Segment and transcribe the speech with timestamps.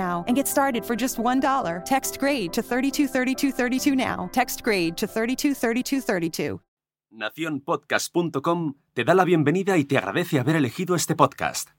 [0.00, 1.84] and get started for just $1.
[1.84, 4.28] Text grade to 323232 now.
[4.32, 6.60] Text grade to 323232.
[7.12, 11.70] Nacionpodcast.com te da la bienvenida y te agradece haber elegido este podcast.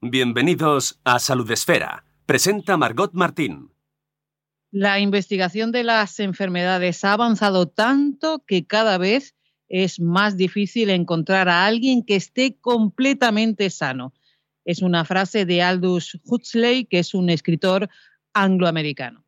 [0.00, 2.04] Bienvenidos a Salud Esfera.
[2.26, 3.70] Presenta Margot Martín.
[4.70, 9.34] La investigación de las enfermedades ha avanzado tanto que cada vez
[9.68, 14.12] es más difícil encontrar a alguien que esté completamente sano.
[14.70, 17.88] Es una frase de Aldous Huxley, que es un escritor
[18.32, 19.24] angloamericano.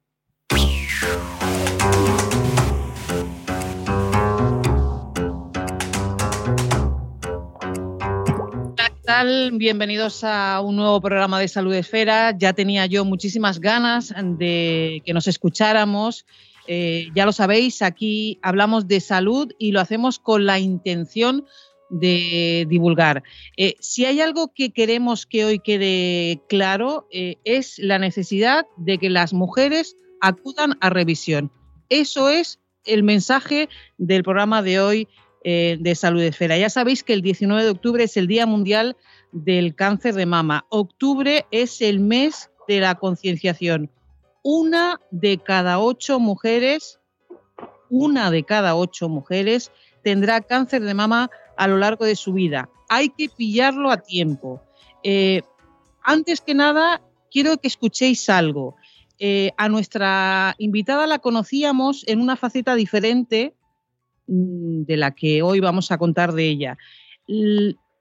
[9.55, 12.39] Bienvenidos a un nuevo programa de Salud Esfera.
[12.39, 16.25] Ya tenía yo muchísimas ganas de que nos escucháramos.
[16.69, 21.45] Eh, ya lo sabéis, aquí hablamos de salud y lo hacemos con la intención
[21.93, 23.23] de divulgar.
[23.57, 28.99] Eh, si hay algo que queremos que hoy quede claro, eh, es la necesidad de
[28.99, 31.53] que las mujeres acudan a revisión.
[31.91, 35.09] Eso es el mensaje del programa de hoy
[35.45, 36.57] eh, de Salud Esfera.
[36.57, 38.97] Ya sabéis que el 19 de octubre es el Día Mundial
[39.33, 40.65] del Cáncer de Mama.
[40.71, 43.91] Octubre es el mes de la concienciación.
[44.43, 47.01] Una de cada ocho mujeres,
[47.91, 49.71] una de cada ocho mujeres
[50.03, 52.69] tendrá cáncer de mama a lo largo de su vida.
[52.89, 54.63] Hay que pillarlo a tiempo.
[55.03, 55.43] Eh,
[56.03, 58.77] antes que nada, quiero que escuchéis algo.
[59.19, 63.55] Eh, a nuestra invitada la conocíamos en una faceta diferente
[64.27, 66.79] mm, de la que hoy vamos a contar de ella.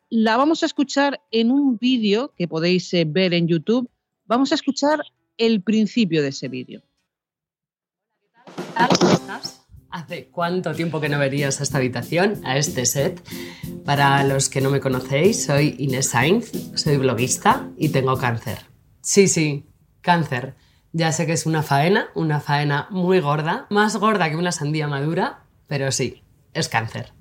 [0.10, 3.90] La vamos a escuchar en un vídeo que podéis eh, ver en YouTube.
[4.26, 5.02] Vamos a escuchar
[5.38, 6.82] el principio de ese vídeo.
[9.00, 9.61] ¿Cómo estás?
[9.92, 13.22] ¿Hace cuánto tiempo que no verías a esta habitación, a este set?
[13.84, 18.60] Para los que no me conocéis, soy Inés Sainz, soy bloguista y tengo cáncer.
[19.02, 19.66] Sí, sí,
[20.00, 20.56] cáncer.
[20.94, 24.88] Ya sé que es una faena, una faena muy gorda, más gorda que una sandía
[24.88, 26.24] madura, pero sí,
[26.54, 27.12] es cáncer.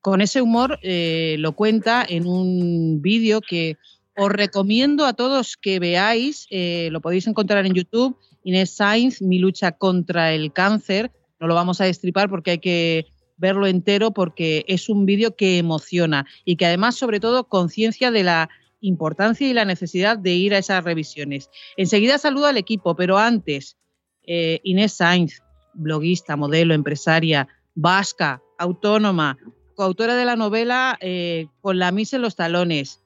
[0.00, 3.76] Con ese humor eh, lo cuenta en un vídeo que
[4.16, 9.38] os recomiendo a todos que veáis, eh, lo podéis encontrar en YouTube, Inés Sainz, mi
[9.38, 11.12] lucha contra el cáncer.
[11.38, 15.58] No lo vamos a destripar porque hay que verlo entero porque es un vídeo que
[15.58, 18.48] emociona y que además, sobre todo, conciencia de la
[18.80, 21.50] importancia y la necesidad de ir a esas revisiones.
[21.76, 23.76] Enseguida saludo al equipo, pero antes,
[24.22, 25.42] eh, Inés Sainz,
[25.74, 29.38] bloguista, modelo, empresaria, vasca, autónoma,
[29.74, 33.04] coautora de la novela eh, Con la misa en los talones.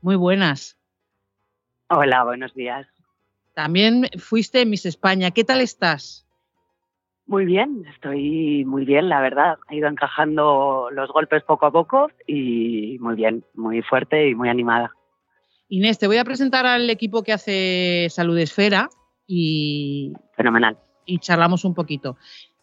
[0.00, 0.76] Muy buenas.
[1.88, 2.86] Hola, buenos días.
[3.54, 5.30] También fuiste Miss España.
[5.30, 6.23] ¿Qué tal estás?
[7.26, 9.56] Muy bien, estoy muy bien, la verdad.
[9.70, 14.50] He ido encajando los golpes poco a poco y muy bien, muy fuerte y muy
[14.50, 14.92] animada.
[15.68, 18.90] Inés, te voy a presentar al equipo que hace Salud Esfera
[19.26, 20.78] y, Fenomenal.
[21.06, 22.18] y charlamos un poquito.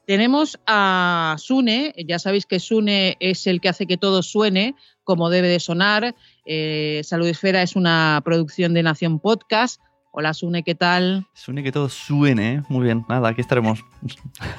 [0.06, 5.30] Tenemos a Sune, ya sabéis que Sune es el que hace que todo suene como
[5.30, 6.15] debe de sonar.
[6.45, 9.81] Eh, Salud Esfera es una producción de Nación Podcast.
[10.13, 11.25] Hola Sune, ¿qué tal?
[11.33, 12.63] Sune que todo suene, ¿eh?
[12.67, 13.79] Muy bien, nada, aquí estaremos.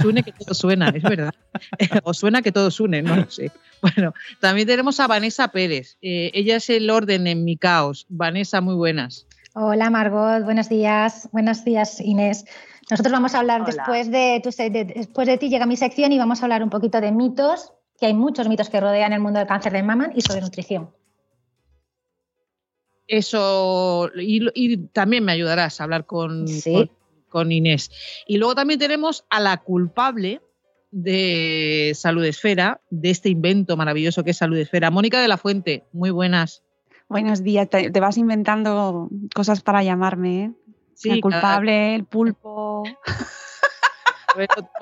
[0.00, 1.34] Sune que todo suena, es verdad.
[2.04, 3.50] o suena que todo suene, no lo sé.
[3.82, 5.98] Bueno, también tenemos a Vanessa Pérez.
[6.00, 8.06] Eh, ella es el orden en mi caos.
[8.08, 9.26] Vanessa, muy buenas.
[9.54, 11.28] Hola Margot, buenos días.
[11.32, 12.46] Buenos días Inés.
[12.90, 13.72] Nosotros vamos a hablar Hola.
[13.74, 16.70] después de, tu de- después de ti llega mi sección y vamos a hablar un
[16.70, 20.10] poquito de mitos, que hay muchos mitos que rodean el mundo del cáncer de mama
[20.14, 20.90] y sobre nutrición.
[23.12, 26.72] Eso, y, y también me ayudarás a hablar con, Sí.
[26.72, 26.90] con,
[27.28, 27.90] con Inés.
[28.26, 30.40] Y luego también tenemos a la culpable
[30.90, 34.90] de Salud Esfera, de este invento maravilloso que es Salud Esfera.
[34.90, 36.62] Mónica de la Fuente, muy buenas.
[37.06, 40.52] Buenos días, te, te vas inventando cosas para llamarme, ¿eh?
[40.94, 42.84] Sí, cada- culpable, el pulpo.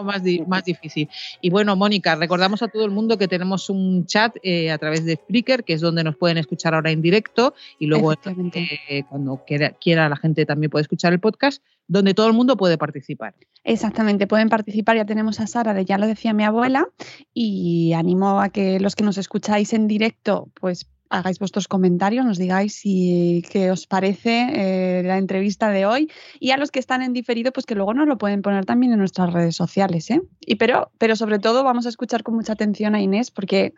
[0.02, 1.08] Más, di- más difícil.
[1.40, 5.04] Y bueno, Mónica, recordamos a todo el mundo que tenemos un chat eh, a través
[5.04, 9.44] de Spreaker, que es donde nos pueden escuchar ahora en directo, y luego eh, cuando
[9.46, 13.34] quiera, quiera la gente también puede escuchar el podcast, donde todo el mundo puede participar.
[13.64, 14.96] Exactamente, pueden participar.
[14.96, 16.88] Ya tenemos a Sara de Ya lo decía mi abuela
[17.34, 22.38] y animo a que los que nos escucháis en directo, pues hagáis vuestros comentarios, nos
[22.38, 26.08] digáis si, qué os parece eh, la entrevista de hoy
[26.38, 28.92] y a los que están en diferido, pues que luego nos lo pueden poner también
[28.92, 30.08] en nuestras redes sociales.
[30.10, 30.22] ¿eh?
[30.40, 33.74] Y pero, pero sobre todo vamos a escuchar con mucha atención a Inés porque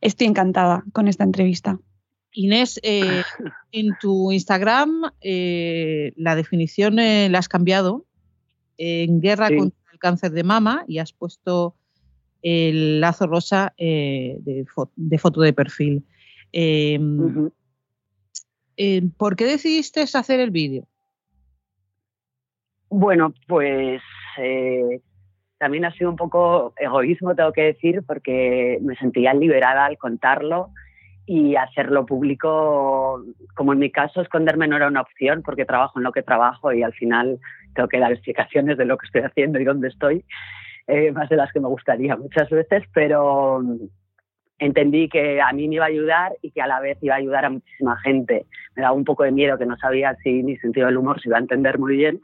[0.00, 1.78] estoy encantada con esta entrevista.
[2.32, 3.22] Inés, eh,
[3.72, 8.04] en tu Instagram eh, la definición la has cambiado
[8.76, 9.56] en guerra Sí.
[9.56, 11.76] contra el cáncer de mama y has puesto
[12.42, 16.04] el lazo rosa de, fo- de foto de perfil.
[16.56, 17.52] Eh, Ujú.
[18.76, 20.86] eh, ¿Por qué decidiste hacer el vídeo?
[22.88, 24.00] Bueno, pues
[24.38, 25.00] eh,
[25.58, 30.70] también ha sido un poco egoísmo, tengo que decir, porque me sentía liberada al contarlo
[31.26, 33.24] y hacerlo público,
[33.56, 36.72] como en mi caso, esconderme no era una opción porque trabajo en lo que trabajo
[36.72, 37.40] y al final
[37.74, 40.24] tengo que dar explicaciones de lo que estoy haciendo y dónde estoy,
[40.86, 43.60] eh, más de las que me gustaría muchas veces, pero
[44.58, 47.18] entendí que a mí me iba a ayudar y que a la vez iba a
[47.18, 48.46] ayudar a muchísima gente.
[48.76, 51.28] Me daba un poco de miedo que no sabía si mi sentido del humor se
[51.28, 52.20] iba a entender muy bien,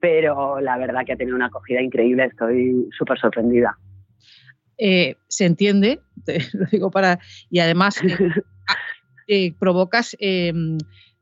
[0.00, 3.76] pero la verdad que ha tenido una acogida increíble, estoy súper sorprendida.
[4.78, 7.18] Eh, se entiende, te lo digo para.
[7.50, 8.16] Y además eh,
[9.28, 10.52] eh, provocas eh,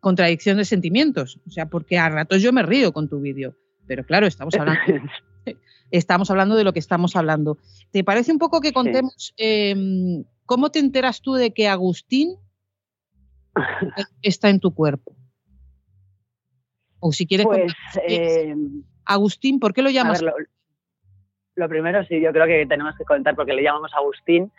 [0.01, 1.41] contradicción de sentimientos.
[1.47, 3.57] O sea, porque a ratos yo me río con tu vídeo.
[3.87, 4.81] Pero claro, estamos hablando,
[5.91, 7.59] estamos hablando de lo que estamos hablando.
[7.91, 9.75] ¿Te parece un poco que contemos eh,
[10.47, 12.37] cómo te enteras tú de que Agustín
[14.23, 15.15] está en tu cuerpo?
[17.01, 17.75] O si quieres Pues,
[18.09, 18.55] eh,
[19.05, 20.23] Agustín, ¿por qué lo llamas?
[20.23, 20.37] ver, lo,
[21.57, 24.51] lo primero sí, yo creo que tenemos que contar porque le llamamos Agustín,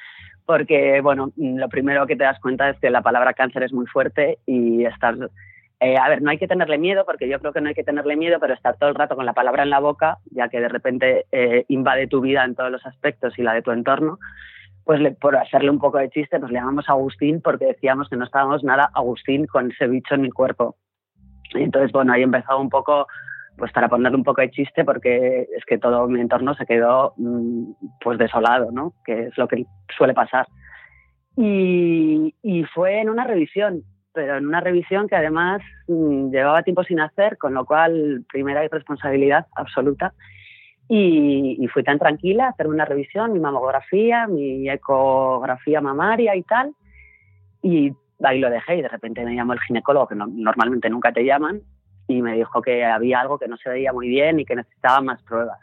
[0.45, 3.86] porque, bueno, lo primero que te das cuenta es que la palabra cáncer es muy
[3.86, 5.18] fuerte y estar...
[5.80, 7.84] eh, a ver, no hay que tenerle miedo, porque yo creo que no hay que
[7.84, 10.62] tenerle miedo, pero estar todo el rato con la palabra en la boca, ya que
[10.62, 14.19] de repente eh, invade tu vida en todos los aspectos y la de tu entorno,
[14.88, 18.16] pues le- por hacerle un poco de chiste, pues le llamamos Agustín porque decíamos que
[18.16, 20.78] no estábamos nada Agustín con ese bicho en mi cuerpo.
[21.54, 23.06] Y entonces, bueno, ahí empezó un poco,
[23.57, 27.13] pues para ponerle un poco de chiste, porque es que todo mi entorno se quedó
[27.18, 28.94] mm, pues desolado, ¿no?
[29.06, 29.66] Que es lo que
[29.98, 30.48] suele pasar.
[31.36, 36.84] Y, y fue en una revisión, pero en una revisión que además mm, llevaba tiempo
[36.86, 40.13] sin hacer, con lo cual primera irresponsabilidad absoluta.
[40.89, 46.44] Y, y fui tan tranquila a hacerme una revisión, mi mamografía, mi ecografía mamaria y
[46.44, 46.74] tal.
[47.62, 47.92] Y
[48.24, 51.25] ahí lo dejé y de repente me llamó el ginecólogo, que no- normalmente nunca te
[51.25, 51.62] llaman,
[52.07, 55.01] y me dijo que había algo que no se veía muy bien y que necesitaba
[55.01, 55.60] más pruebas.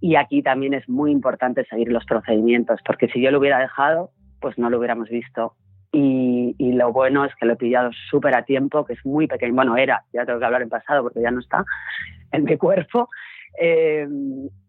[0.00, 4.10] Y aquí también es muy importante seguir los procedimientos, porque si yo lo hubiera dejado,
[4.40, 5.54] pues no lo hubiéramos visto.
[5.92, 9.26] Y, y lo bueno es que lo he pillado súper a tiempo, que es muy
[9.26, 9.54] pequeño.
[9.54, 11.64] Bueno, era, ya tengo que hablar en pasado porque ya no está
[12.32, 13.08] en mi cuerpo.
[13.58, 14.06] Eh,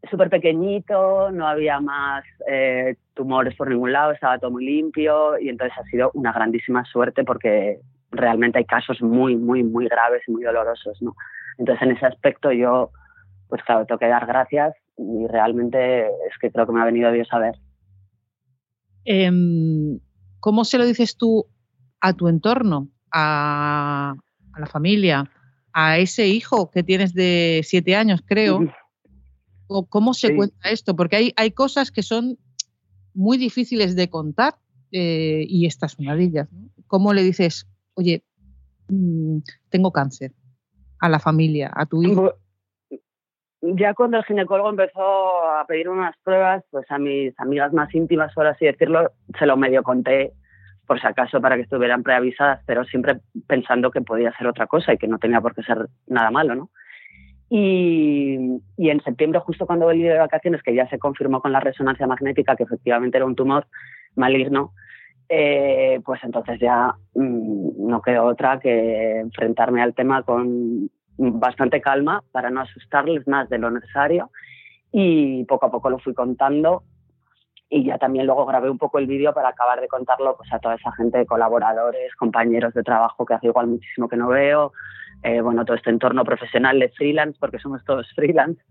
[0.10, 5.50] súper pequeñito, no había más eh, tumores por ningún lado, estaba todo muy limpio y
[5.50, 7.80] entonces ha sido una grandísima suerte porque
[8.12, 11.16] realmente hay casos muy, muy, muy graves y muy dolorosos, ¿no?
[11.58, 12.92] Entonces en ese aspecto yo,
[13.50, 17.12] pues claro, tengo que dar gracias y realmente es que creo que me ha venido
[17.12, 17.56] Dios a ver.
[19.04, 20.00] Em,
[20.40, 21.46] ¿Cómo se lo dices tú
[22.00, 24.16] a tu entorno, a,
[24.54, 25.30] a la familia,
[25.80, 28.62] a ese hijo que tienes de siete años, creo?
[29.68, 30.36] ¿O ¿Cómo se Sí.
[30.36, 30.96] cuenta esto?
[30.96, 32.40] Porque hay, hay cosas que son
[33.14, 34.56] muy difíciles de contar
[34.92, 36.52] eh, y esta es una de ellas.
[36.52, 36.70] ¿no?
[36.88, 38.24] ¿Cómo le dices, oye,
[38.88, 39.38] mm,
[39.70, 40.32] tengo cáncer
[41.00, 42.34] a la familia, a tu hijo?
[43.62, 48.34] Ya cuando el ginecólogo empezó a pedir unas pruebas, pues a mis amigas más íntimas,
[48.34, 50.34] por así decirlo, se lo medio conté
[50.88, 54.94] por si acaso para que estuvieran preavisadas, pero siempre pensando que podía ser otra cosa
[54.94, 56.70] y que no tenía por qué ser nada malo, ¿no?
[57.50, 58.38] Y,
[58.78, 62.08] y en septiembre, justo cuando volví de vacaciones, que ya se confirmó con la resonancia
[62.08, 63.68] magnética que efectivamente era un tumor
[64.16, 64.74] maligno,
[65.30, 72.24] eh, pues entonces ya mm, no quedó otra que enfrentarme al tema con bastante calma
[72.32, 74.30] para no asustarles más de lo necesario
[74.92, 76.84] y poco a poco lo fui contando
[77.70, 80.60] y ya también luego grabé un poco el vídeo para acabar de contarlo pues a
[80.60, 84.72] toda esa gente, colaboradores, compañeros de trabajo que hace igual muchísimo que no veo,
[85.24, 88.62] eh, bueno, todo este entorno profesional de freelance, porque somos todos freelance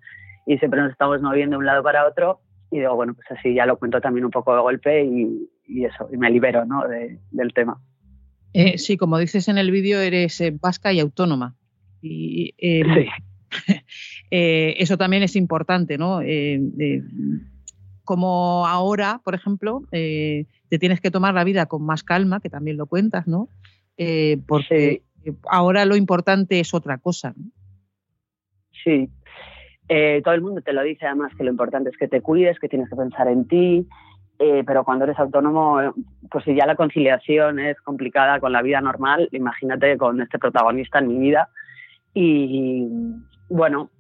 [0.47, 3.55] y siempre nos estamos moviendo de un lado para otro y digo, bueno, pues así
[3.55, 6.87] ya lo cuento también un poco de golpe y, y eso, y me libero ¿no?
[6.89, 7.79] de, del tema.
[8.53, 11.55] Eh, sí, como dices en el vídeo, eres eh, vasca y autónoma.
[12.01, 13.09] Y, eh,
[14.31, 14.77] Sí.
[14.79, 16.21] eso también es importante, ¿no?
[18.07, 22.49] Como ahora, por ejemplo, eh, te tienes que tomar la vida con más calma, que
[22.49, 23.51] también lo cuentas, ¿no?
[23.99, 25.03] Eh, porque
[25.49, 27.35] ahora lo importante es otra cosa.
[27.37, 27.51] ¿no?
[28.85, 29.11] Sí.
[29.89, 32.59] Eh, todo el mundo te lo dice además que lo importante es que te cuides,
[32.59, 33.87] que tienes que pensar en ti,
[34.39, 35.95] eh, pero cuando eres autónomo,
[36.31, 40.99] pues si ya la conciliación es complicada con la vida normal, imagínate con este protagonista
[40.99, 41.49] en mi vida.
[42.15, 42.89] Y
[43.49, 43.91] bueno,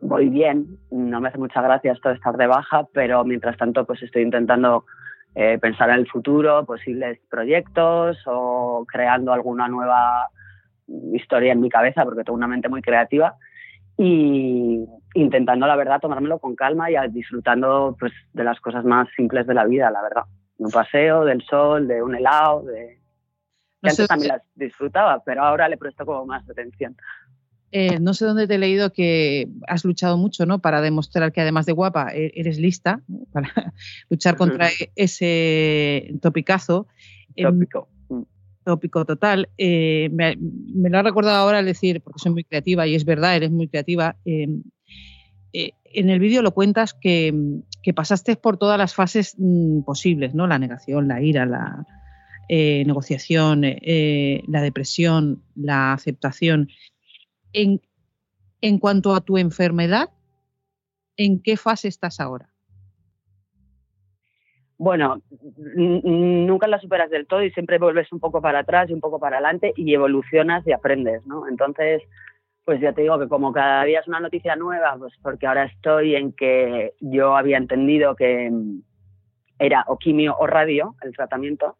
[0.00, 3.84] voy bien, no me hace mucha gracia esto de estar de baja, pero mientras tanto
[3.84, 4.84] pues estoy intentando
[5.34, 10.28] eh, pensar en el futuro, posibles proyectos o creando alguna nueva
[11.12, 13.36] historia en mi cabeza, porque tengo una mente muy creativa
[13.96, 19.46] y intentando, la verdad, tomármelo con calma y disfrutando pues, de las cosas más simples
[19.46, 20.22] de la vida, la verdad.
[20.56, 22.98] De un paseo, del sol, de un helado, de...
[23.80, 26.96] No que antes también las disfrutaba, pero ahora le presto como más atención.
[27.70, 30.60] Eh, no sé dónde te he leído que has luchado mucho, ¿no?
[30.60, 33.26] Para demostrar que además de guapa e- eres lista, ¿no?
[33.32, 33.74] para
[34.08, 36.86] luchar contra ese topicazo.
[37.36, 37.88] Em, Tópico.
[38.08, 38.22] Mm.
[38.64, 39.50] tópico total.
[39.58, 43.04] Eh, me, me lo ha recordado ahora al decir, porque soy muy creativa y es
[43.04, 44.16] verdad, eres muy creativa.
[44.24, 44.48] eh,
[45.52, 47.34] eh, en el vídeo lo cuentas que,
[47.82, 50.46] que pasaste por todas las fases mm, posibles, ¿no?
[50.46, 51.86] La negación, la ira, la
[52.50, 56.68] negociación, la depresión, la aceptación.
[57.52, 60.10] En, cuanto a tu enfermedad,
[61.16, 62.48] ¿en qué fase estás ahora?
[64.76, 65.20] Bueno,
[65.66, 69.18] nunca la superas del todo y siempre vuelves un poco para atrás y un poco
[69.18, 71.48] para adelante y evolucionas y aprendes, ¿no?
[71.48, 72.02] Entonces,
[72.64, 75.64] pues ya te digo que como cada día es una noticia nueva, pues porque ahora
[75.64, 78.82] estoy en que yo había entendido que mm,
[79.58, 81.78] era o quimio o radio el tratamiento,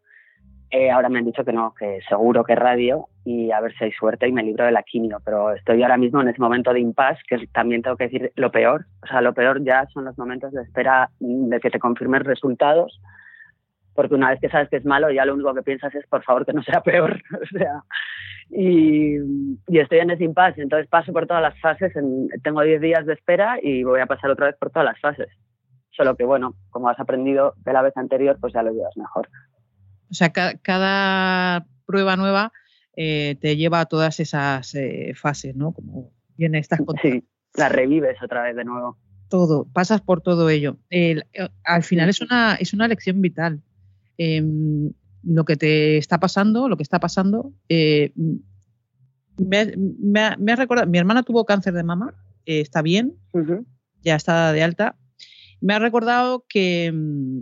[0.71, 3.85] eh, ahora me han dicho que no, que seguro que radio y a ver si
[3.85, 6.73] hay suerte y me libro de la quimio, pero estoy ahora mismo en ese momento
[6.73, 10.05] de impasse, que también tengo que decir lo peor, o sea, lo peor ya son
[10.05, 13.01] los momentos de espera mm, de que te confirmen resultados,
[13.95, 16.23] porque una vez que sabes que es malo, ya lo único que piensas es, por
[16.23, 17.83] favor, que no sea peor, o sea,
[18.51, 19.17] y,
[19.67, 23.05] y estoy en ese impasse, entonces paso por todas las fases, en- tengo 10 días
[23.07, 25.29] de espera y voy a pasar otra vez por todas las fases,
[25.91, 29.29] solo que bueno, como has aprendido de la vez anterior, pues ya lo llevas mejor.
[30.11, 32.53] O sea, ca- cada prueba nueva
[32.97, 35.73] eh, te lleva a todas esas eh, fases, ¿no?
[35.73, 37.03] Como bien estás contando.
[37.03, 37.25] Sí,
[37.55, 38.97] la revives otra vez de nuevo.
[39.29, 40.79] Todo, pasas por todo ello.
[40.91, 43.63] El- eh, al final es una, es una lección vital.
[44.17, 47.53] Em, lo que te está pasando, lo que está pasando,
[49.37, 53.15] me, ha- me ha- me ha recordado, mi hermana tuvo cáncer de mama, está bien,
[54.03, 54.97] ya está de alta.
[55.61, 57.41] Me ha recordado que mm,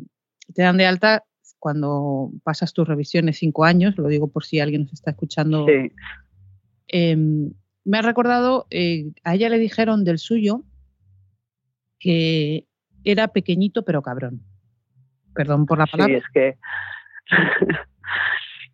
[0.55, 1.25] te dan de alta
[1.67, 5.67] cuando pasas tus revisiones cinco años, lo digo por si alguien nos está escuchando.
[5.67, 5.91] Sí.
[6.87, 7.51] Em,
[7.85, 10.63] me ha recordado, eh, a ella le dijeron del suyo
[11.99, 12.67] que
[13.03, 14.43] era pequeñito pero cabrón.
[15.35, 16.19] Perdón por la Sí, palabra.
[16.19, 16.57] es que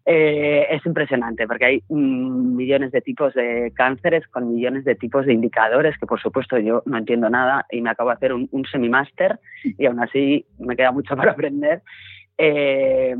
[0.04, 5.24] eh, es impresionante porque hay mm, millones de tipos de cánceres con millones de tipos
[5.24, 8.50] de indicadores que por supuesto yo no entiendo nada y me acabo de hacer un,
[8.52, 11.80] un semimáster y aún así me queda mucho por aprender.
[12.44, 13.14] Eh,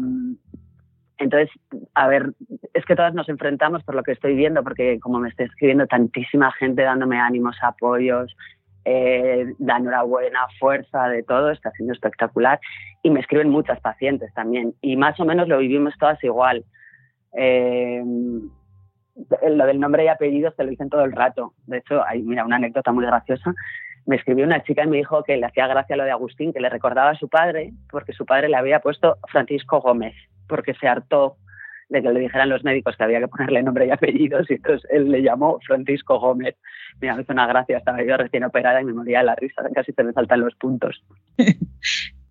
[1.18, 1.48] entonces,
[1.94, 2.32] a ver,
[2.74, 5.86] es que todas nos enfrentamos por lo que estoy viendo, porque como me está escribiendo
[5.86, 8.36] tantísima gente dándome ánimos, apoyos,
[8.84, 12.58] eh, da enhorabuena, fuerza, de todo, está siendo espectacular.
[13.04, 14.74] Y me escriben muchas pacientes también.
[14.80, 16.64] Y más o menos lo vivimos todas igual.
[17.38, 18.02] Eh,
[19.48, 21.54] lo del nombre y apellidos te lo dicen todo el rato.
[21.66, 23.54] De hecho, hay, mira, una anécdota muy graciosa.
[24.06, 26.60] Me escribió una chica y me dijo que le hacía gracia lo de Agustín, que
[26.60, 30.14] le recordaba a su padre, porque su padre le había puesto Francisco Gómez,
[30.48, 31.36] porque se hartó
[31.88, 34.88] de que le dijeran los médicos que había que ponerle nombre y apellidos, y entonces
[34.90, 36.56] él le llamó Francisco Gómez.
[37.00, 39.62] Mira, me hizo una gracia, estaba yo recién operada y me moría de la risa,
[39.74, 41.02] casi se me saltan los puntos.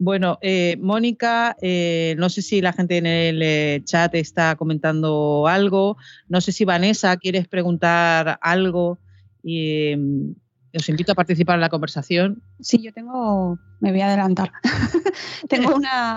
[0.03, 5.45] Bueno, eh, Mónica, eh, no sé si la gente en el eh, chat está comentando
[5.47, 5.95] algo.
[6.27, 8.97] No sé si Vanessa quieres preguntar algo.
[9.43, 10.33] Em,
[10.77, 12.41] os invito a participar en la conversación.
[12.59, 14.51] Sí, yo tengo, me voy a adelantar.
[15.49, 15.75] tengo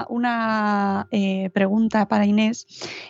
[0.08, 2.66] una, eh, pregunta para Inés.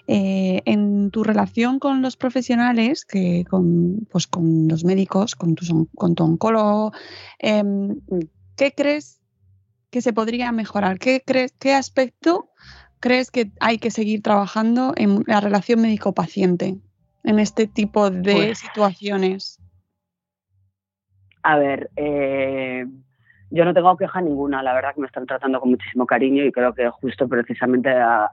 [0.07, 5.89] Eh, en tu relación con los profesionales, que con, pues con los médicos, con tu,
[5.95, 6.93] con tu oncólogo,
[7.39, 8.01] em,
[8.57, 9.21] ¿qué crees
[9.91, 10.99] que se podría mejorar?
[10.99, 12.51] ¿Qué, crees, ¿Qué aspecto
[13.01, 16.79] crees que hay que seguir trabajando en la relación médico-paciente
[17.23, 19.61] en este tipo de Pues situaciones?
[21.45, 22.87] A ver, eh,
[23.51, 26.51] yo no tengo queja ninguna, la verdad que me están tratando con muchísimo cariño y
[26.51, 28.31] creo que justo precisamente a,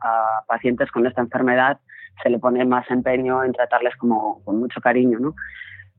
[0.47, 1.77] pacientes con esta enfermedad
[2.23, 5.35] se le pone más empeño en tratarles como con mucho cariño, ¿no?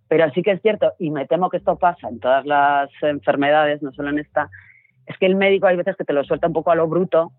[0.08, 3.82] Pero sí que es cierto, y me temo que esto pasa en todas las enfermedades,
[3.82, 4.48] no solo en esta,
[5.04, 7.30] es que el médico hay veces que te lo suelta un poco a lo bruto,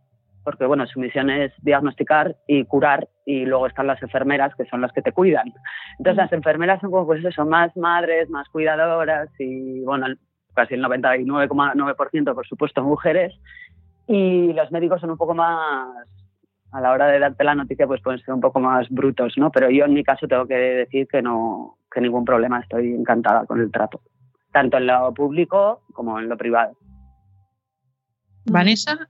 [0.44, 4.82] porque bueno, su misión es diagnosticar y curar, y luego están las enfermeras que son
[4.82, 5.54] las que te cuidan.
[5.98, 10.08] Entonces las enfermeras son como pues eso, más madres, más cuidadoras y bueno,
[10.54, 13.34] casi el 99,9% por supuesto mujeres,
[14.08, 15.88] y los médicos son un poco más
[16.72, 19.52] a la hora de darte la noticia pues pueden ser un poco más brutos, ¿no?
[19.52, 23.46] Pero yo en mi caso tengo que decir que no que ningún problema, estoy encantada
[23.46, 24.02] con el trato,
[24.52, 26.76] tanto en lo público como en lo privado.
[28.46, 29.08] Vanessa,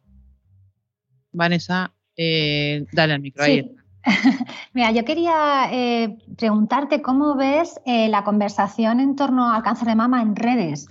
[1.33, 3.43] Vanessa, eh, dale al micro.
[3.43, 3.75] ahí.
[4.73, 9.95] Mira, yo quería eh, preguntarte cómo ves eh, la conversación en torno al cáncer de
[9.95, 10.87] mama en redes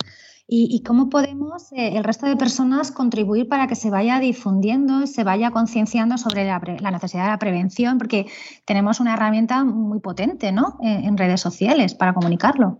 [0.47, 5.07] y, y cómo podemos eh, el resto de personas contribuir para que se vaya difundiendo,
[5.07, 8.27] se vaya concienciando sobre la, la necesidad de la prevención, porque
[8.65, 10.79] tenemos una herramienta muy potente ¿no?
[10.81, 12.79] en, en redes sociales para comunicarlo.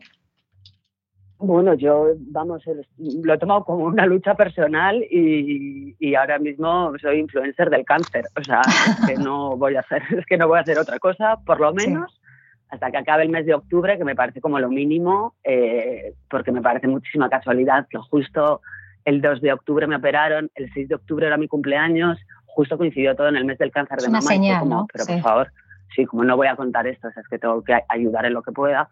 [1.45, 2.63] Bueno, yo, vamos,
[2.99, 8.27] lo he tomado como una lucha personal y, y ahora mismo soy influencer del cáncer.
[8.41, 11.01] O sea, es que no voy a hacer, es que no voy a hacer otra
[11.01, 11.89] cosa, por lo Sí.
[11.89, 12.21] menos
[12.69, 16.53] hasta que acabe el mes de octubre, que me parece como lo mínimo, eh, porque
[16.53, 18.63] me parece muchísima casualidad que justo
[19.05, 23.15] el 2 de octubre me operaron, el 6 de octubre era mi cumpleaños, justo coincidió
[23.17, 24.87] todo en el mes del cáncer de una fue señal, como, ¿no?
[24.93, 25.13] Pero Sí.
[25.15, 25.53] por favor,
[25.95, 28.33] sí, como no voy a contar esto, o sea, es que tengo que ayudar en
[28.35, 28.89] lo que pueda.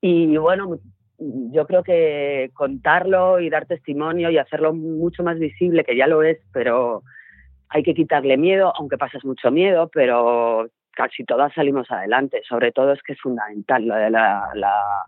[0.00, 0.78] Y bueno,
[1.50, 6.22] yo creo que contarlo y dar testimonio y hacerlo mucho más visible, que ya lo
[6.22, 7.02] es, pero
[7.68, 12.42] hay que quitarle miedo, aunque pasas mucho miedo, pero casi todas salimos adelante.
[12.48, 15.04] Sobre todo es que es fundamental lo de la, la,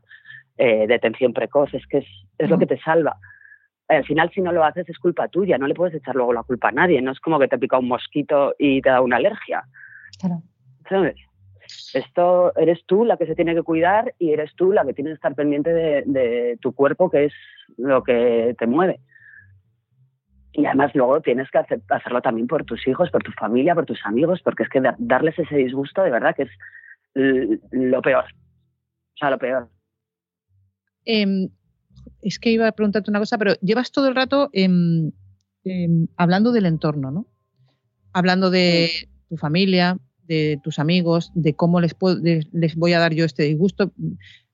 [0.56, 2.06] eh, detención precoz, es que es,
[2.38, 3.18] es lo que te salva.
[3.88, 6.42] Al final, si no lo haces, es culpa tuya, no le puedes echar luego la
[6.42, 9.16] culpa a nadie, no es como que te pica un mosquito y te da una
[9.16, 9.64] alergia.
[10.18, 10.42] Claro.
[10.88, 11.16] ¿sabes?
[11.94, 15.10] Esto eres tú la que se tiene que cuidar y eres tú la que tiene
[15.10, 17.32] que estar pendiente de, de tu cuerpo, que es
[17.76, 19.00] lo que te mueve.
[20.52, 23.86] Y además luego tienes que hacer- hacerlo también por tus hijos, por tu familia, por
[23.86, 26.50] tus amigos, porque es que da- darles ese disgusto de verdad que es
[27.72, 28.24] lo peor.
[28.24, 29.68] O sea, lo peor.
[31.04, 31.48] Em,
[32.22, 35.12] es que iba a preguntarte una cosa, pero llevas todo el rato em,
[35.64, 37.26] em, hablando del entorno, ¿no?
[38.12, 38.88] Hablando de
[39.28, 43.44] tu familia, de tus amigos, de cómo les, puedo- les voy a dar yo este
[43.44, 43.92] disgusto.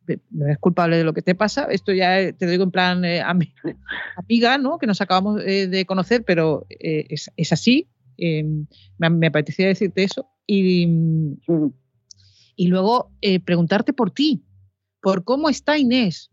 [0.07, 1.65] Eres culpable de lo que te pasa.
[1.71, 3.55] Esto ya eh, te lo digo en plan eh, ami-
[4.17, 4.79] amiga, ¿no?
[4.79, 7.89] Que nos acabamos eh, de conocer, pero es, es así.
[8.17, 8.67] Em,
[8.99, 10.27] me, apetecía decirte eso.
[10.47, 10.89] Y,
[12.57, 13.13] y luego
[13.45, 14.43] preguntarte por ti,
[15.01, 16.31] por cómo está Inés.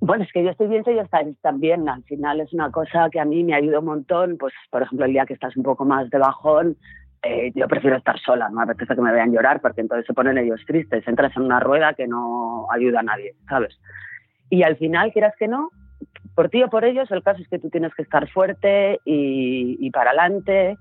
[0.00, 1.02] Bueno, es que yo estoy bien, yo
[1.40, 1.88] también.
[1.88, 4.36] Al final es una cosa que a mí me ayuda un montón.
[4.38, 6.76] Pues, por ejemplo, el día que estás un poco más de bajón,
[7.22, 8.48] eh, yo prefiero estar sola.
[8.48, 11.06] No me apetece que me vean llorar porque entonces se ponen ellos tristes.
[11.06, 13.78] Entras en una rueda que no ayuda a nadie, ¿sabes?
[14.50, 15.70] Y al final, quieras que no,
[16.34, 19.76] por ti o por ellos, el caso es que tú tienes que estar fuerte y,
[19.80, 20.76] y para adelante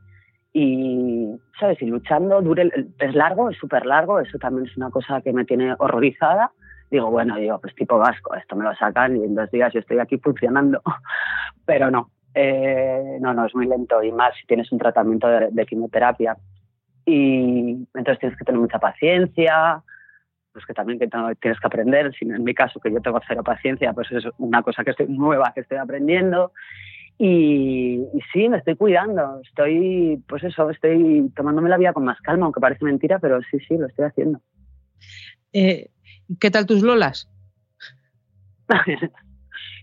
[0.53, 1.81] y, ¿sabes?
[1.81, 2.41] Y luchando.
[2.41, 4.19] Dure, es largo, es súper largo.
[4.19, 6.51] Eso también es una cosa que me tiene horrorizada
[6.89, 9.79] digo, bueno, digo, pues tipo vasco, esto me lo sacan y en dos días yo
[9.79, 10.81] estoy aquí funcionando.
[11.65, 15.49] Pero no, eh, no, no, es muy lento y más si tienes un tratamiento de,
[15.51, 16.37] de quimioterapia.
[17.05, 19.81] Y entonces tienes que tener mucha paciencia,
[20.51, 22.13] pues que también que tienes que aprender.
[22.17, 25.07] Si en mi caso, que yo tengo cero paciencia, pues es una cosa que estoy
[25.07, 26.51] nueva, que estoy aprendiendo.
[27.17, 32.19] Y, y sí, me estoy cuidando, estoy, pues eso, estoy tomándome la vida con más
[32.19, 34.41] calma, aunque parece mentira, pero sí, sí, lo estoy haciendo.
[35.53, 35.91] Eh,
[36.39, 37.29] ¿Qué tal tus lolas?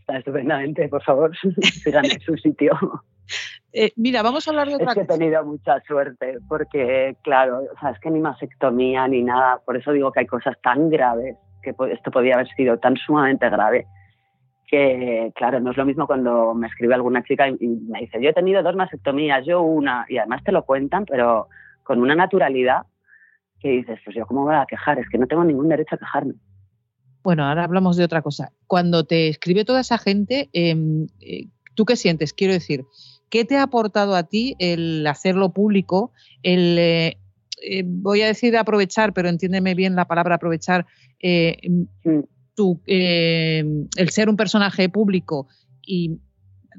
[0.02, 1.30] Está estupendamente, por favor,
[1.62, 2.72] sigan en su sitio.
[3.72, 7.60] Eh, mira, vamos a hablar de Es otra que he tenido mucha suerte, porque, claro,
[7.60, 10.90] o sea, es que ni mastectomía ni nada, por eso digo que hay cosas tan
[10.90, 13.86] graves, que esto podía haber sido tan sumamente grave,
[14.66, 18.20] que, claro, no es lo mismo cuando me escribe alguna chica y, y me dice,
[18.20, 21.46] yo he tenido dos mastectomías, yo una, y además te lo cuentan, pero
[21.84, 22.82] con una naturalidad
[23.60, 25.98] que dices, pues yo cómo voy a quejar, es que no tengo ningún derecho a
[25.98, 26.34] quejarme.
[27.22, 28.52] Bueno, ahora hablamos de otra cosa.
[28.66, 32.32] Cuando te escribe toda esa gente, em, eh, ¿tú qué sientes?
[32.32, 32.84] Quiero decir,
[33.30, 37.18] ¿qué te ha aportado a ti el hacerlo público, el, eh,
[37.62, 40.86] eh, voy a decir aprovechar, pero entiéndeme bien la palabra aprovechar,
[42.54, 45.46] tu, el ser un personaje público
[45.80, 46.18] y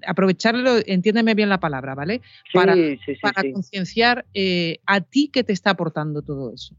[0.06, 2.22] aprovecharlo, entiéndeme bien la palabra, ¿vale?
[2.54, 2.76] para,
[3.22, 4.26] para concienciar
[4.86, 6.76] a ti qué te está aportando todo eso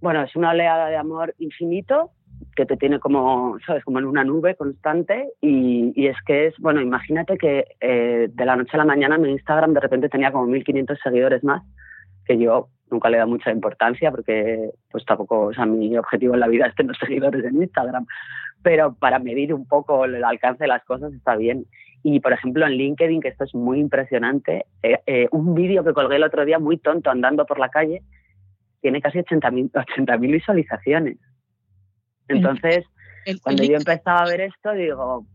[0.00, 2.10] bueno, es una oleada de amor infinito
[2.54, 3.84] que te tiene como, ¿sabes?
[3.84, 8.56] Como en una nube constante y, es que es, bueno, imagínate que eh, de la
[8.56, 11.62] noche a la mañana mi Instagram de repente tenía como 1500 seguidores más,
[12.24, 16.34] que yo nunca le he dado mucha importancia porque pues tampoco, o sea, mi objetivo
[16.34, 18.06] en la vida es tener seguidores en Instagram,
[18.62, 21.64] pero para medir un poco el alcance de las cosas está bien.
[22.04, 25.92] Y por ejemplo en LinkedIn, que esto es muy impresionante, eh, eh, un vídeo que
[25.92, 28.02] colgué el otro día muy tonto andando por la calle,
[28.80, 31.18] tiene casi 80.000 80 visualizaciones.
[32.28, 32.84] Entonces,
[33.42, 35.26] cuando yo empezaba a ver esto, digo,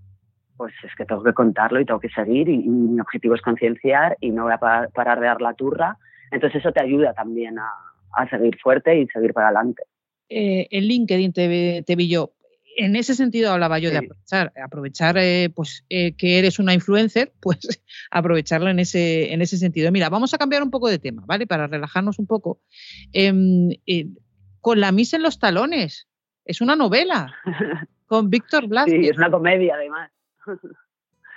[0.58, 4.18] pues es que tengo que contarlo y tengo que seguir y, mi objetivo es concienciar
[4.20, 5.98] y no voy a parar, de dar la turra.
[6.32, 9.84] Entonces eso te ayuda también a, seguir fuerte y seguir para adelante.
[10.30, 12.32] Eh, en LinkedIn te, te vi yo
[12.78, 17.32] en ese sentido hablaba yo de aprovechar, aprovechar eh, pues, eh, que eres una influencer,
[17.42, 19.92] pues aprovecharlo en ese, en ese sentido.
[19.92, 21.48] Mira, vamos a cambiar un poco de tema, ¿vale?
[21.48, 22.62] Para relajarnos un poco.
[23.12, 24.08] Em, eh,
[24.62, 26.08] con la misa en los talones,
[26.46, 27.34] es una novela
[28.08, 28.86] con Víctor Blas.
[28.90, 30.12] Sí, es una comedia además.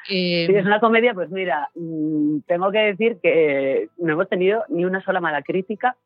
[0.06, 4.84] sí, es una comedia, pues mira, mm, tengo que decir que no hemos tenido ni
[4.84, 5.96] una sola mala crítica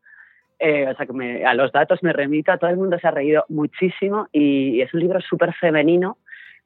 [0.61, 3.47] eh, o sea que a los datos me remito, todo el mundo se ha reído
[3.49, 6.19] muchísimo y, es un libro súper femenino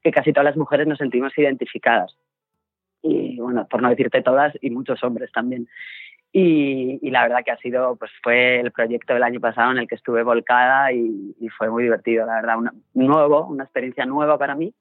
[0.02, 2.16] que casi todas las mujeres nos sentimos identificadas.
[3.02, 5.68] Y bueno, por no decirte todas, y muchos hombres también.
[6.33, 9.87] Y, la verdad que ha sido, pues fue el proyecto del año pasado en el
[9.87, 12.57] que estuve volcada y, fue muy divertido, la verdad,
[12.94, 14.74] nuevo, una experiencia nueva para mí,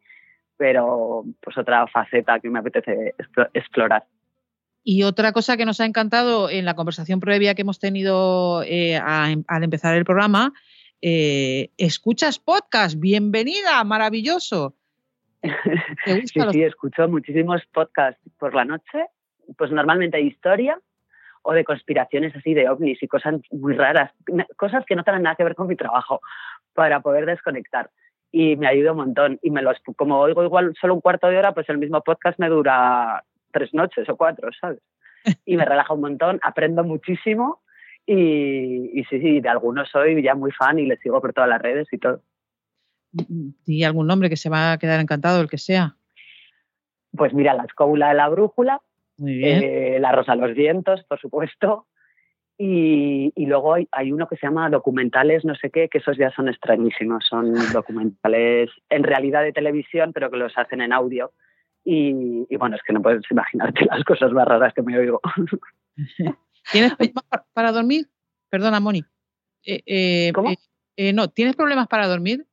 [0.58, 3.14] pero pues otra faceta que me apetece
[3.54, 4.06] explorar.
[4.84, 8.98] Y otra cosa que nos ha encantado en la conversación previa que hemos tenido eh,
[8.98, 10.54] al empezar el programa,
[11.02, 14.76] eh, escuchas podcast, bienvenida, maravilloso.
[16.06, 19.06] sí, sí, escucho muchísimos podcasts por la noche,
[19.58, 20.78] pues normalmente de historia
[21.44, 24.12] o de conspiraciones así de ovnis y cosas muy raras,
[24.58, 26.22] cosas que no tienen nada que ver con mi trabajo,
[26.74, 27.90] para poder desconectar.
[28.32, 29.40] Y me ayuda un montón.
[29.44, 32.40] Y me los, como oigo igual solo un cuarto de hora, pues el mismo podcast
[32.40, 34.80] me dura tres noches o cuatro, ¿sabes?
[35.46, 37.62] Y me relaja un montón, aprendo muchísimo
[38.06, 41.62] y, sí, sí, de algunos soy ya muy fan y les sigo por todas las
[41.62, 42.22] redes y todo.
[43.66, 45.96] ¿Y algún nombre que se va a quedar encantado, el que sea?
[47.16, 48.82] Pues mira, La Escóbula de la Brújula,
[49.18, 49.62] muy bien.
[49.64, 51.88] Eh, la Rosa los Vientos, por supuesto,
[52.58, 56.18] y, y, luego hay, hay, uno que se llama documentales, no sé qué, que esos
[56.18, 57.26] ya son extrañísimos.
[57.28, 61.32] Son documentales en realidad de televisión, pero que los hacen en audio.
[61.86, 65.22] Y, bueno, es que no puedes imaginarte las cosas más raras que me oigo.
[66.72, 68.08] ¿Tienes problemas para dormir?
[68.50, 69.04] Perdona, Moni.
[69.66, 70.52] Eh, eh, ¿Cómo?
[70.96, 72.46] Eh, no, ¿tienes problemas para dormir?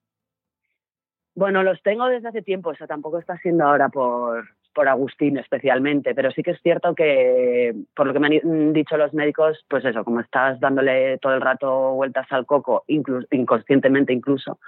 [1.35, 5.38] Bueno, los tengo desde hace tiempo, o sea, tampoco está siendo ahora por, por Agustín
[5.38, 9.64] especialmente, pero sí que es cierto que, por lo que me han dicho los médicos,
[9.69, 14.59] pues eso, como estás dándole todo el rato vueltas al coco, inconscientemente incluso,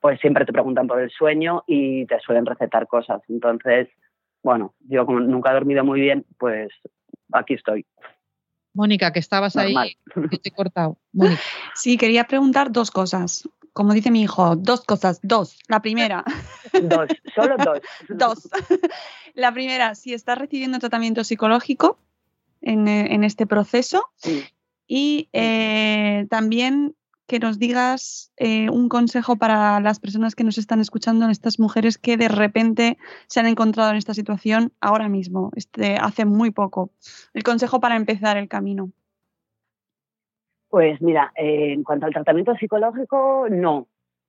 [0.00, 3.22] pues siempre te preguntan por el sueño y te suelen recetar cosas.
[3.28, 3.88] Entonces,
[4.42, 6.68] bueno, yo como nunca he dormido muy bien, pues
[7.32, 7.84] aquí estoy.
[8.74, 9.74] Mónica, que estabas ahí,
[10.30, 10.98] que te he cortado.
[11.74, 13.48] Sí, quería preguntar dos cosas.
[13.72, 15.58] Como dice mi hijo, dos cosas, dos.
[15.68, 16.24] La primera.
[16.82, 17.78] dos, solo dos.
[18.08, 18.48] dos.
[19.34, 21.98] La primera, si estás recibiendo tratamiento psicológico
[22.60, 24.04] en, en este proceso.
[24.16, 24.44] Sí.
[24.86, 26.96] Y eh, también
[27.28, 31.98] que nos digas eh, un consejo para las personas que nos están escuchando, estas mujeres
[31.98, 32.96] que de repente
[33.28, 36.90] se han encontrado en esta situación ahora mismo, este, hace muy poco.
[37.34, 38.90] El consejo para empezar el camino.
[40.70, 43.86] Pues mira, eh, en cuanto al tratamiento psicológico, no.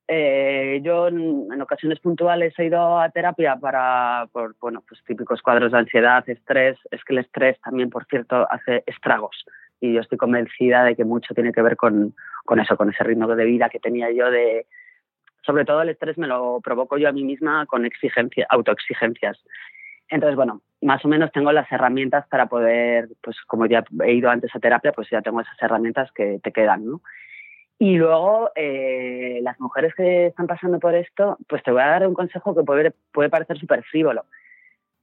[0.07, 5.71] Eh, yo en, ocasiones puntuales he ido a terapia para, por, bueno, pues típicos cuadros
[5.71, 6.77] de ansiedad, estrés.
[6.91, 9.45] Es que el estrés también, por cierto, hace estragos
[9.79, 12.13] y yo estoy convencida de que mucho tiene que ver con,
[12.45, 14.65] con eso, con ese ritmo de vida que tenía yo de,
[15.41, 19.39] sobre todo el estrés me lo provoco yo a mí misma con exigencia, autoexigencias.
[20.09, 24.29] Entonces, bueno, más o menos tengo las herramientas para poder, pues como ya he ido
[24.29, 27.01] antes a terapia, pues ya tengo esas herramientas que te quedan, ¿no?
[27.77, 32.07] Y luego, eh, las mujeres que están pasando por esto, pues te voy a dar
[32.07, 34.25] un consejo que puede, puede parecer súper frívolo,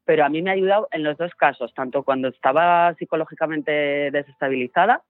[0.06, 5.02] pero a mí me ha ayudado en los dos casos, tanto cuando estaba psicológicamente desestabilizada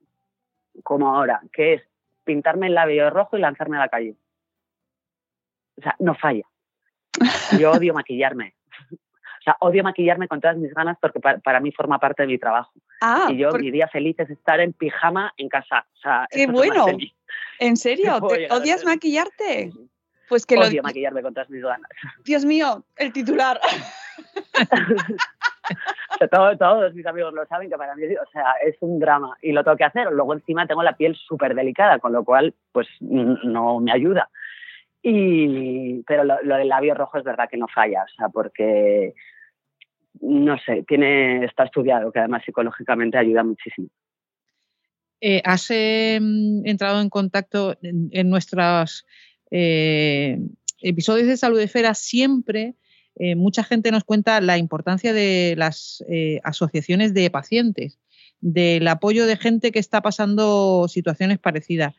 [0.82, 1.82] como ahora, que es
[2.24, 4.16] pintarme el labio rojo y lanzarme a la calle.
[5.78, 6.44] O sea, no falla.
[7.60, 8.54] Yo odio maquillarme.
[8.90, 12.38] O sea, odio maquillarme con todas mis ganas porque para, mí forma parte de mi
[12.38, 12.72] trabajo.
[13.00, 15.86] Ah, y yo mi día feliz es estar en pijama en casa.
[15.94, 16.86] O sea, ¡Qué bueno!
[17.60, 18.16] ¿En serio?
[18.50, 19.70] ¿Odias maquillarte?
[20.28, 21.88] Pues que Odio maquillarme con todas mis ganas.
[22.24, 23.60] Dios mío, el titular.
[26.58, 29.64] todos mis amigos lo saben que para mí o sea, es un drama y lo
[29.64, 30.10] tengo que hacer.
[30.12, 34.30] Luego encima tengo la piel súper delicada, con lo cual pues no me ayuda.
[35.08, 39.14] Y, pero lo, del labio rojo es verdad que no falla, o sea, porque
[40.20, 43.86] no sé, tiene, está estudiado, que además psicológicamente ayuda muchísimo.
[45.20, 49.06] Eh, ¿Has em, entrado en contacto en, nuestros
[49.52, 50.40] eh,
[50.80, 51.94] episodios de Salud Esfera?
[51.94, 52.74] Siempre
[53.16, 56.04] eh, mucha gente nos cuenta la importancia de las
[56.44, 57.98] asociaciones de pacientes,
[58.40, 61.94] del apoyo de gente que está pasando situaciones parecidas.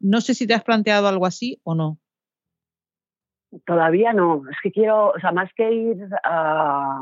[0.00, 1.98] No sé si te has planteado algo así o no.
[3.66, 6.98] Todavía no, es que quiero, o sea, más que ir a,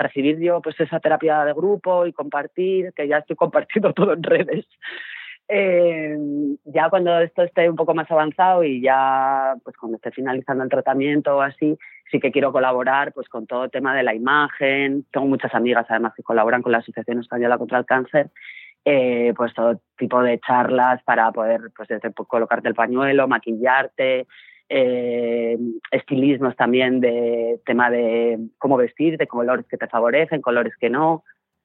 [0.00, 4.22] recibir yo pues esa terapia de grupo y compartir, que ya estoy compartiendo todo en
[4.22, 4.66] redes,
[5.48, 6.16] eh,
[6.64, 10.70] ya cuando esto esté un poco más avanzado y ya pues cuando esté finalizando el
[10.70, 11.78] tratamiento o así,
[12.10, 15.86] sí que quiero colaborar pues con todo el tema de la imagen, tengo muchas amigas
[15.88, 18.30] además que colaboran con la Asociación Española contra el Cáncer,
[18.86, 24.26] eh, pues todo tipo de charlas para poder pues desde colocarte el pañuelo, maquillarte,
[24.68, 25.58] eh,
[25.90, 31.22] estilismos también de tema de cómo vestir, de colores que te favorecen, colores que no.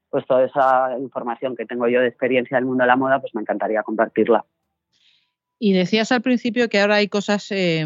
[0.09, 3.33] Pues toda esa información que tengo yo de experiencia del mundo de la moda, pues
[3.35, 4.45] me encantaría compartirla.
[5.59, 7.85] Y decías al principio que ahora hay cosas eh,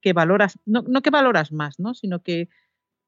[0.00, 1.94] que valoras, no, que valoras más, ¿no?
[1.94, 2.48] sino que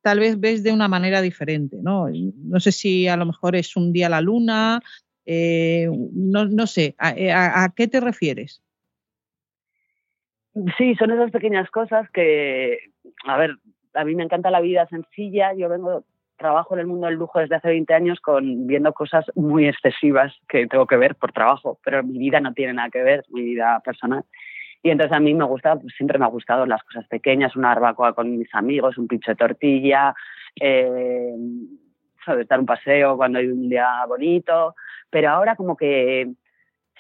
[0.03, 1.79] tal vez ves de una manera diferente.
[1.83, 4.81] No, no sé si a lo mejor es un día la luna,
[5.27, 8.63] eh, no, no, sé, ¿a qué te refieres?
[10.77, 12.79] Sí, son esas pequeñas cosas que,
[13.25, 13.57] a ver,
[13.95, 15.55] a mí me encanta la vida sencilla.
[15.55, 16.05] Yo vengo,
[16.41, 20.35] trabajo en el mundo del lujo desde hace 20 años con viendo cosas muy excesivas
[20.49, 23.43] que tengo que ver por trabajo, pero mi vida no tiene nada que ver, mi
[23.43, 24.25] vida personal.
[24.83, 27.69] Y entonces a mí me gusta, pues siempre me ha gustado las cosas pequeñas, una
[27.69, 30.15] barbacoa con mis amigos, un pincho de tortilla,
[30.59, 31.35] eh,
[32.49, 34.75] dar un paseo cuando hay un día bonito,
[35.11, 36.33] pero ahora como que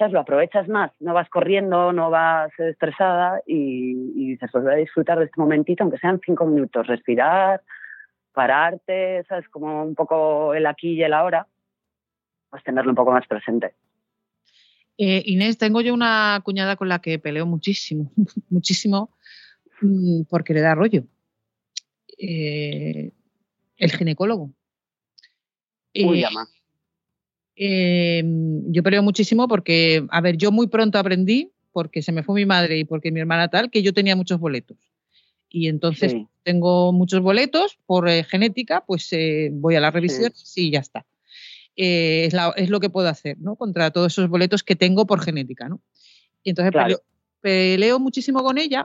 [0.08, 5.18] lo aprovechas más, no vas corriendo, no vas estresada y, dices, pues voy a disfrutar
[5.18, 7.60] de este momentito, aunque sean cinco minutos, respirar,
[8.32, 9.48] pararte, ¿sabes?
[9.48, 11.46] Como un poco el aquí y el ahora,
[12.50, 13.74] pues tenerlo un poco más presente.
[14.98, 18.12] Eh, Inés, tengo yo una cuñada con la que peleo muchísimo,
[18.50, 19.10] muchísimo,
[19.80, 21.04] mm, porque le da rollo.
[22.18, 23.12] Eh,
[23.78, 24.52] el ginecólogo.
[25.94, 26.28] Uy, eh,
[27.56, 28.22] eh,
[28.68, 32.46] yo peleo muchísimo porque, a ver, yo muy pronto aprendí, porque se me fue mi
[32.46, 34.76] madre y porque mi hermana tal, que yo tenía muchos boletos.
[35.50, 40.70] Y entonces tengo muchos boletos por eh, genética, pues eh, voy a la revisión y
[40.70, 41.04] ya está.
[41.76, 42.34] Es,
[42.70, 43.56] lo que puedo hacer, ¿no?
[43.56, 45.80] Contra todos esos boletos que tengo por genética, ¿no?
[46.42, 47.00] Y entonces
[47.40, 48.84] peleo, muchísimo con ella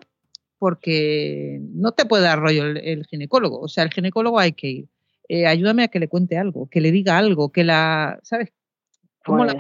[0.58, 3.60] porque no te puede dar rollo el ginecólogo.
[3.60, 5.45] O sea, el ginecólogo hay que ir.
[5.45, 8.54] ayúdame a que le cuente algo, que le diga algo, que la, ¿sabes?
[9.25, 9.56] Pues,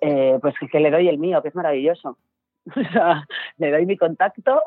[0.00, 2.18] eh, pues que le doy el mío, que es maravilloso.
[2.76, 4.60] O sea, le doy mi contacto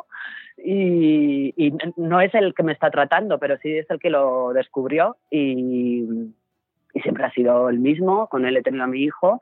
[0.58, 5.18] y, no es el que me está tratando, pero sí es el que lo descubrió
[5.30, 6.34] y,
[7.02, 8.28] siempre ha sido el mismo.
[8.28, 9.42] Con él he tenido a mi hijo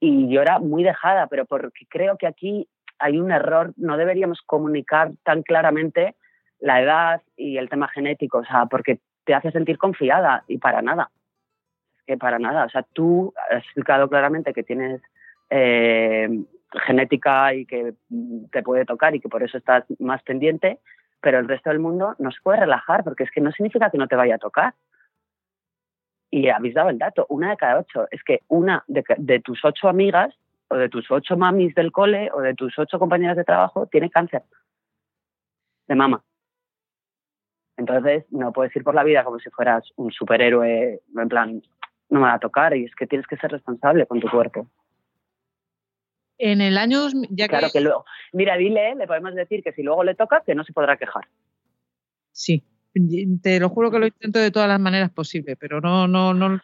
[0.00, 2.68] y yo era muy dejada, pero porque creo que aquí
[2.98, 6.16] hay un error, no deberíamos comunicar tan claramente
[6.58, 10.82] la edad y el tema genético, o sea, porque te hace sentir confiada y para
[10.82, 11.10] nada
[12.08, 12.64] que para nada.
[12.64, 15.00] O sea, tú has explicado claramente que tienes
[15.50, 16.28] eh,
[16.86, 17.94] genética y que
[18.50, 20.80] te puede tocar y que por eso estás más pendiente,
[21.20, 23.98] pero el resto del mundo no se puede relajar porque es que no significa que
[23.98, 24.74] no te vaya a tocar.
[26.30, 28.06] Y habéis dado el dato, una de cada ocho.
[28.10, 30.34] Es que una de, de tus ocho amigas
[30.68, 34.10] o de tus ocho mamis del cole o de tus ocho compañeras de trabajo tiene
[34.10, 34.42] cáncer
[35.86, 36.22] de mama.
[37.78, 41.62] Entonces, no puedes ir por la vida como si fueras un superhéroe, en plan,
[42.10, 44.66] no me va a tocar y es que tienes que ser responsable con tu cuerpo.
[46.38, 47.80] En el año ya Claro que...
[47.80, 50.96] luego, mira, dile, le podemos decir que si luego le toca, que no se podrá
[50.96, 51.26] quejar.
[52.32, 52.62] Sí,
[53.42, 56.60] te lo juro que lo intento de todas las maneras posibles, pero no, no, no,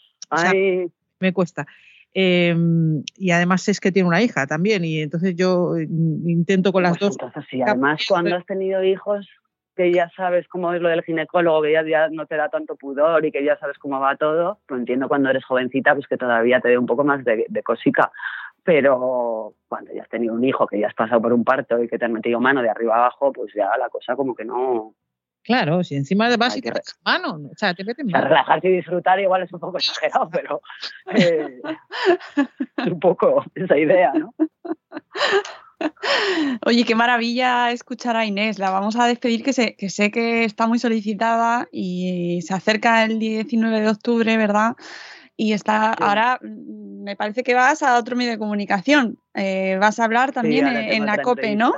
[1.20, 1.66] me cuesta.
[2.16, 6.84] Em, y además es que tiene una hija también, y entonces yo mm, intento con
[6.84, 7.16] las pues dos.
[7.20, 9.28] Entonces, sí, además cuando has tenido hijos,
[9.74, 13.24] que ya sabes cómo es lo del ginecólogo, que ya, no te da tanto pudor
[13.24, 16.60] y que ya sabes cómo va todo, pues entiendo cuando eres jovencita pues que todavía
[16.60, 18.12] te dé un poco más de, cosica.
[18.64, 21.88] Pero cuando ya has tenido un hijo, que ya has pasado por un parto y
[21.88, 24.94] que te han metido mano de arriba abajo, pues ya la cosa como que no...
[25.42, 28.28] Claro, si encima de vas y te metes mano, o sea, te sea, mano.
[28.28, 30.62] relajarse y disfrutar igual es un poco exagerado, pero
[31.14, 31.60] eh,
[32.78, 34.34] es un poco esa idea, ¿no?
[36.64, 38.58] Oye, qué maravilla escuchar a Inés.
[38.58, 43.04] La vamos a despedir, que sé, que sé que está muy solicitada y se acerca
[43.04, 44.76] el 19 de octubre, ¿verdad?
[45.36, 49.18] Y está ahora, mm, me parece que vas a otro medio de comunicación.
[49.34, 51.74] Eh, vas a hablar también en, la COPE, ¿no?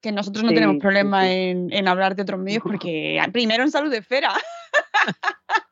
[0.00, 1.30] Que nosotros no Sí, tenemos problema.
[1.30, 4.32] En, en hablar de otros medios porque primero en salud de esfera.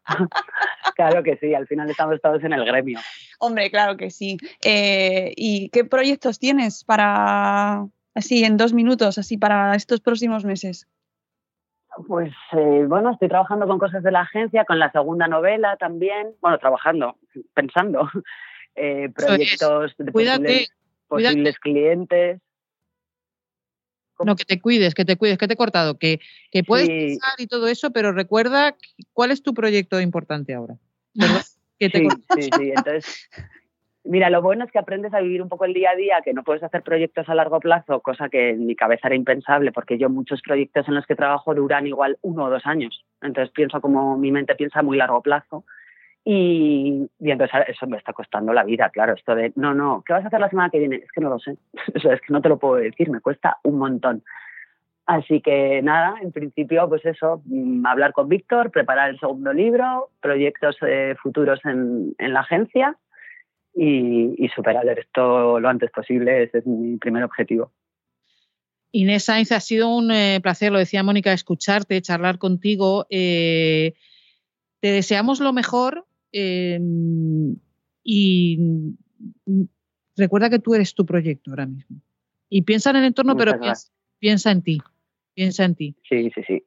[0.95, 3.01] Claro que sí, al final estamos todos en el gremio.
[3.39, 4.37] Hombre, claro que sí.
[4.63, 10.87] Eh, ¿Y qué proyectos tienes para, así, en dos minutos, así, para estos próximos meses?
[12.09, 16.35] Pues eh, bueno, estoy trabajando con cosas de la agencia, con la segunda novela también.
[16.41, 17.17] Bueno, trabajando,
[17.55, 18.09] pensando.
[18.77, 20.69] Eh, proyectos de Cuídate, posibles,
[21.07, 21.35] cuídate.
[21.37, 22.43] posibles clientes.
[24.19, 26.19] No, que te cuides, que te cuides, que te he cortado, que,
[26.51, 26.93] que puedes Sí.
[26.93, 28.75] pensar y todo eso, pero recuerda
[29.13, 30.75] cuál es tu proyecto importante ahora.
[31.17, 31.43] Perdón,
[31.79, 32.71] que te Sí, sí, sí.
[32.71, 33.31] Entonces,
[34.05, 36.33] mira, lo bueno es que aprendes a vivir un poco el día a día, que
[36.33, 39.99] no puedes hacer proyectos a largo plazo, cosa que en mi cabeza era impensable, porque
[39.99, 43.05] yo muchos proyectos en los que trabajo duran igual uno o dos años.
[43.23, 45.65] Entonces pienso como mi mente piensa muy largo plazo.
[46.27, 50.25] Y, entonces eso me está costando la vida, claro, esto de, no, no, ¿qué vas
[50.25, 50.97] a hacer la semana que viene?
[50.97, 51.59] Es que no lo sé,
[52.09, 54.23] o es que no te lo puedo decir, me cuesta un montón.
[55.05, 60.09] Así que nada, en principio, pues eso, mm, hablar con Víctor, preparar el segundo libro,
[60.23, 62.97] proyectos eh, futuros en la agencia
[63.75, 67.73] y, y superar esto lo antes posible, ese es mi primer objetivo.
[68.93, 73.07] Inés Sainz, ha sido un eh, placer, lo decía Mónica, escucharte, charlar contigo.
[73.11, 73.95] Eh,
[74.79, 76.79] te deseamos lo mejor eh,
[78.05, 78.59] y
[80.17, 82.01] recuerda que tú eres tu proyecto ahora mismo.
[82.49, 84.83] Y piensa en el entorno, Muchas pero piensa, piensa en ti.
[85.35, 85.97] Piensa en ti.
[86.09, 86.65] Sí, sí, sí,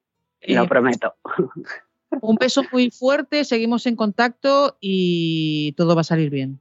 [0.54, 1.14] lo Eh, prometo.
[2.22, 6.60] Un beso muy fuerte, seguimos en contacto y todo va a salir bien.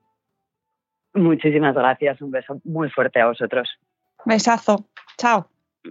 [1.17, 3.69] Muchísimas gracias, un beso muy fuerte a vosotros.
[4.25, 4.89] Besazo.
[5.17, 5.49] Chao.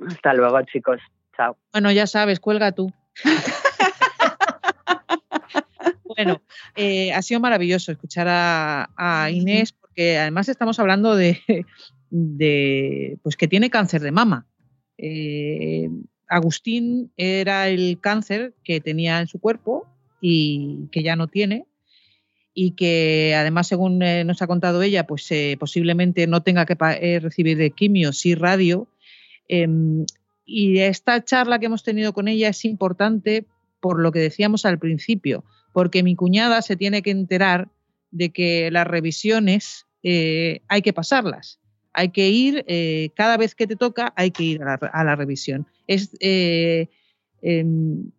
[0.08, 1.02] Hasta luego, chicos.
[1.36, 1.58] Chao.
[1.72, 2.92] Bueno, ya sabes, cuelga tú.
[6.04, 6.42] bueno,
[6.76, 11.42] eh, ha sido maravilloso escuchar a, a Inés porque además estamos hablando de,
[12.10, 14.46] de, pues que tiene cáncer de mama.
[14.98, 15.90] Eh,
[16.28, 19.88] Agustín era el cáncer que tenía en su cuerpo
[20.22, 21.66] y que ya no tiene
[22.58, 26.78] y que además, según eh, nos ha contado ella, pues eh, posiblemente no tenga que
[27.02, 28.88] eh, recibir de quimio, sí radio.
[29.50, 30.06] Em,
[30.46, 33.46] y esta charla que hemos tenido con ella es importante
[33.82, 37.68] por lo que decíamos al principio, porque mi cuñada se tiene que enterar
[38.10, 41.60] de que las revisiones hay que pasarlas.
[41.91, 42.63] Hay que ir,
[43.15, 45.68] cada vez que te toca, hay que ir a la, a la revisión.
[45.88, 48.12] Es em,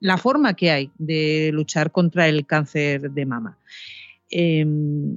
[0.00, 3.58] la forma que hay de luchar contra el cáncer de mama.
[4.30, 5.16] Em,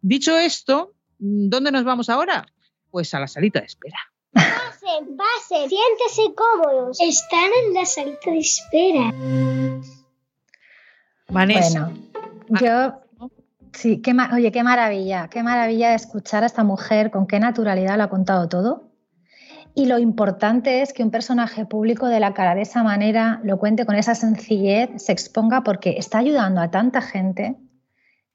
[0.00, 2.46] dicho esto, ¿dónde nos vamos ahora?
[2.90, 3.98] Pues a la salita de espera.
[4.32, 7.00] Pasen, pasen, siéntese cómodos.
[7.00, 9.12] Están en la salita de espera.
[11.28, 11.90] Vanessa.
[12.48, 13.28] Bueno, yo
[13.72, 18.04] sí, qué oye, qué maravilla, qué maravilla escuchar a esta mujer con qué naturalidad lo
[18.04, 18.91] ha contado todo.
[19.74, 23.58] Y lo importante es que un personaje público de la cara de esa manera lo
[23.58, 27.56] cuente con esa sencillez, se exponga porque está ayudando a tanta gente,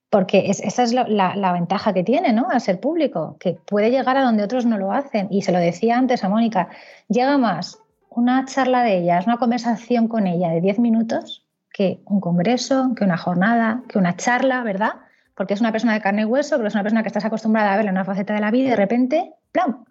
[0.10, 2.48] porque es- esa es la, ventaja que tiene, ¿no?
[2.50, 5.28] Al ser público, que puede llegar a donde otros no lo hacen.
[5.30, 6.70] Y se lo decía antes a Mónica,
[7.08, 12.20] llega más una charla de ella, una conversación con ella de 10 minutos que un
[12.20, 14.94] congreso, que una jornada, que una charla, ¿verdad?
[15.36, 17.74] Porque es una persona de carne y hueso, pero es una persona que estás acostumbrada
[17.74, 19.86] a verla en una faceta de la vida y de repente, ¡plam!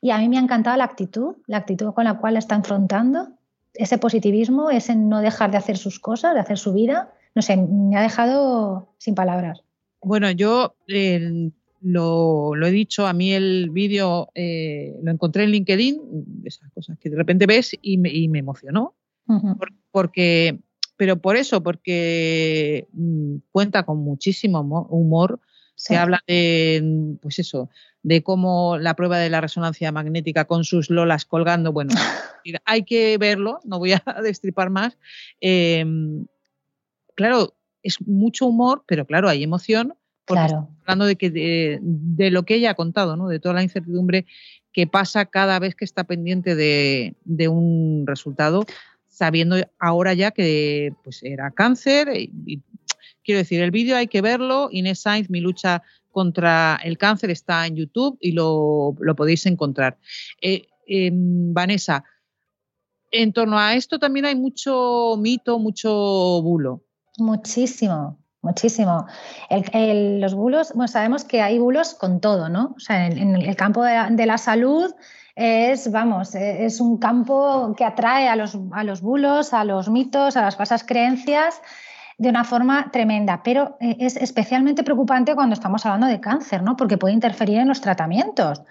[0.00, 2.54] Y a mí me ha encantado la actitud, la actitud con la cual la está
[2.54, 3.28] enfrentando,
[3.74, 7.12] ese positivismo, ese no dejar de hacer sus cosas, de hacer su vida.
[7.34, 9.62] No sé, me ha dejado sin palabras.
[10.00, 15.50] Bueno, yo eh, lo, lo he dicho, a mí el vídeo eh, lo encontré en
[15.50, 18.94] LinkedIn, esas cosas que de repente ves y me, y me emocionó.
[19.26, 20.58] Por- porque,
[20.96, 24.88] pero por eso, porque mm, cuenta con muchísimo mo-
[25.78, 25.94] Sí.
[25.94, 27.70] se habla de, pues eso,
[28.02, 31.94] de cómo la prueba de la resonancia magnética con sus lolas colgando, bueno,
[32.64, 34.98] hay que verlo, no voy a destripar más.
[35.40, 35.84] Eh,
[37.14, 39.94] claro, es mucho humor, pero claro, hay emoción,
[40.24, 40.68] porque Claro.
[40.80, 43.28] hablando de, que de, de lo que ella ha contado, ¿no?
[43.28, 44.26] de toda la incertidumbre
[44.72, 48.66] que pasa cada vez que está pendiente de, de un resultado,
[49.06, 52.62] sabiendo ahora ya que pues, era cáncer y, y
[53.28, 54.70] quiero decir, el vídeo hay que verlo.
[54.72, 59.98] Inés Sainz, mi lucha contra el cáncer, está en YouTube y lo, podéis encontrar.
[60.40, 62.04] Eh, em, Vanessa,
[63.10, 65.90] en torno a esto también hay mucho mito, mucho
[66.40, 66.84] bulo.
[67.18, 69.04] Muchísimo, muchísimo.
[69.50, 72.72] los bulos, bueno, sabemos que hay bulos con todo, ¿no?
[72.78, 74.90] O sea, en, el campo de la, salud
[75.36, 80.38] es, vamos, es un campo que atrae a los, a los bulos, a los mitos,
[80.38, 81.60] a las falsas creencias
[82.18, 86.76] de una forma tremenda, pero eh, es especialmente preocupante cuando estamos hablando de cáncer, ¿no?
[86.76, 88.62] Porque puede interferir en los tratamientos.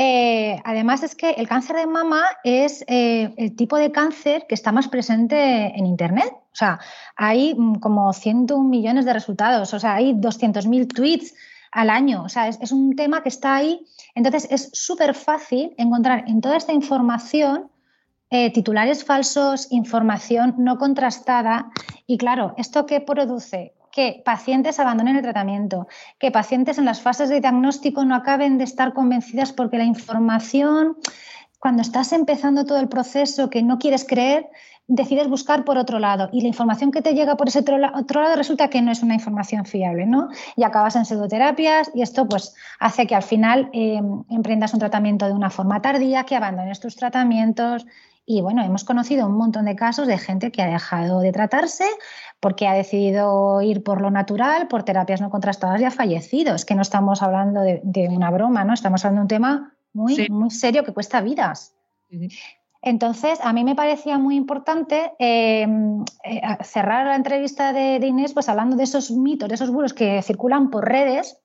[0.00, 4.54] Eh, además es que el cáncer de mama es eh, el tipo de cáncer que
[4.54, 6.32] está más presente en Internet.
[6.32, 6.78] O sea,
[7.16, 11.34] hay mm, como 101 millones de resultados, o sea, hay 200.000 tweets
[11.72, 12.22] al año.
[12.22, 13.84] O sea, es, un tema que está ahí.
[14.14, 17.68] Entonces es súper fácil encontrar en toda esta información
[18.30, 21.70] eh, titulares falsos, información no contrastada.
[22.06, 23.74] Y claro, ¿esto qué produce?
[23.90, 25.88] que pacientes abandonen el tratamiento,
[26.20, 30.96] que pacientes en las fases de diagnóstico no acaben de estar convencidas porque la información,
[31.58, 34.46] cuando estás empezando todo el proceso que no quieres creer,
[34.86, 38.36] decides buscar por otro lado y la información que te llega por ese otro, lado
[38.36, 40.28] resulta que no es una información fiable, ¿no?
[40.56, 44.00] Y acabas en pseudoterapias y esto pues hace que al final eh,
[44.30, 47.84] emprendas un tratamiento de una forma tardía, que abandones tus tratamientos
[48.30, 51.86] y bueno, hemos conocido un montón de casos de gente que ha dejado de tratarse
[52.40, 56.54] porque ha decidido ir por lo natural, por terapias no contrastadas y ha fallecido.
[56.54, 58.74] Es que no estamos hablando de, una broma, ¿no?
[58.74, 61.74] Estamos hablando de un tema muy, muy serio que cuesta vidas.
[62.82, 68.50] Entonces, a mí me parecía muy importante em, eh, cerrar la entrevista de, Inés pues
[68.50, 71.40] hablando de esos mitos, de esos bulos que circulan por redes.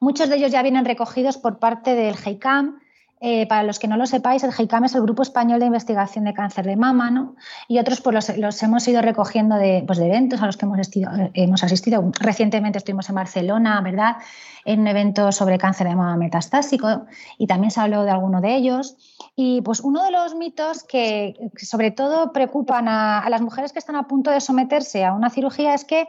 [0.00, 2.80] Muchos de ellos ya vienen recogidos por parte del GEICAM,
[3.24, 6.24] eh, para los que no lo sepáis, el GICAM es el Grupo Español de Investigación
[6.24, 7.36] de Cáncer de Mama, ¿no?
[7.68, 10.90] Y otros pues los, hemos ido recogiendo de, pues, de, eventos a los que hemos,
[11.34, 12.10] hemos asistido.
[12.18, 14.16] Recientemente estuvimos en Barcelona, ¿verdad?
[14.64, 17.06] En un evento sobre cáncer de mama metastásico
[17.38, 18.96] y también se habló de alguno de ellos.
[19.36, 23.94] Y pues uno de los mitos que, sobre todo preocupan a, las mujeres que están
[23.94, 26.00] a punto de someterse a una cirugía es que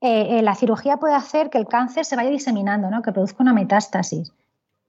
[0.00, 3.02] eh, eh, la cirugía puede hacer que el cáncer se vaya diseminando, ¿no?
[3.02, 4.32] que produzca una metástasis.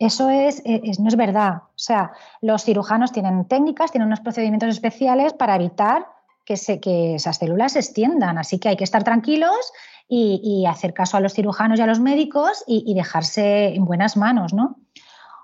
[0.01, 1.61] Eso eh, es, no es verdad.
[1.67, 6.07] O sea, los cirujanos tienen técnicas, tienen unos procedimientos especiales para evitar
[6.43, 8.39] que, se, que esas células se extiendan.
[8.39, 9.71] Así que hay que estar tranquilos
[10.07, 14.53] y, hacer caso a los cirujanos y a los médicos y, dejarse en buenas manos,
[14.53, 14.77] ¿no?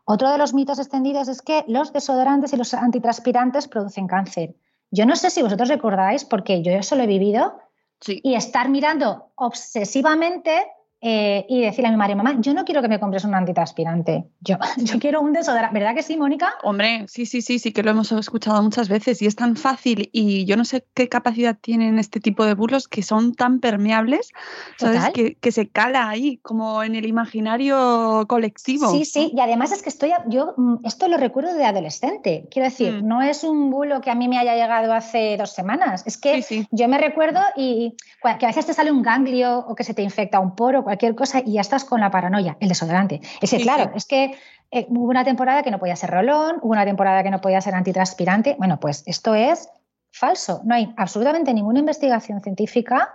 [0.05, 4.55] Otro de los mitos extendidos es que los desodorantes y los antitranspirantes producen cáncer.
[4.89, 7.59] Yo no sé si vosotros recordáis, porque yo eso lo he vivido,
[8.07, 10.65] y estar mirando obsesivamente
[11.09, 14.25] eh, y decirle a mi madre, mamá, yo no quiero que me compres un antitranspirante,
[14.41, 15.79] yo, yo quiero un desodorante.
[15.79, 16.55] ¿Verdad que sí, Mónica?
[16.63, 20.09] Hombre, sí, sí, sí, sí que lo hemos escuchado muchas veces y es tan fácil
[20.11, 24.31] y yo no sé qué capacidad tienen este tipo de bulos que son tan permeables,
[24.77, 25.01] ¿sabes?
[25.13, 28.91] Que, que, se cala ahí, como en el imaginario colectivo.
[28.91, 32.67] Sí, sí, y además es que estoy, yo mm, esto lo recuerdo de adolescente, quiero
[32.67, 33.07] decir, mm.
[33.07, 36.43] no es un bulo que a mí me haya llegado hace dos semanas, es que
[36.69, 37.95] yo me recuerdo y
[38.39, 41.15] que a veces te sale un ganglio o que se te infecta un poro cualquier
[41.15, 43.21] cosa y ya estás con la paranoia, el desodorante.
[43.41, 44.35] Es que, claro, es que
[44.71, 47.61] eh, hubo una temporada que no podía ser rolón, hubo una temporada que no podía
[47.61, 48.55] ser antitranspirante.
[48.57, 49.69] Bueno, pues esto es
[50.11, 50.61] falso.
[50.63, 53.13] No hay absolutamente ninguna investigación científica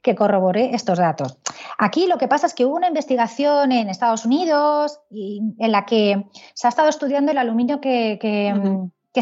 [0.00, 1.38] que corrobore estos datos.
[1.78, 6.26] Aquí lo que pasa es que hubo una investigación en Estados Unidos en la que
[6.52, 8.54] se ha estado estudiando el aluminio que, que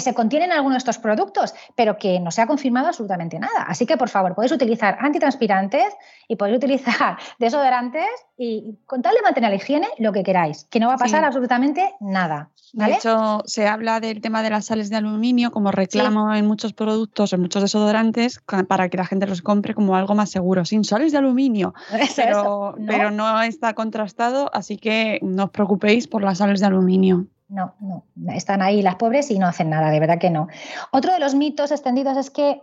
[0.00, 3.62] se contienen algunos de estos productos, pero que no se ha confirmado absolutamente nada.
[3.66, 5.94] Así que, por favor, podéis utilizar antitranspirantes
[6.28, 10.80] y podéis utilizar desodorantes y con tal de mantener la higiene, lo que queráis, que
[10.80, 12.50] no va a pasar absolutamente nada.
[12.72, 16.72] De hecho, se habla del tema de las sales de aluminio como reclamo en muchos
[16.72, 20.82] productos, en muchos desodorantes, para que la gente los compre como algo más seguro, sin
[20.84, 21.74] sales de aluminio.
[22.16, 27.26] pero, pero no está contrastado, así que no os preocupéis por las sales de aluminio
[27.48, 30.48] no, no, están ahí las pobres y no hacen nada, de verdad que no.
[30.90, 32.62] Otro de los mitos extendidos es que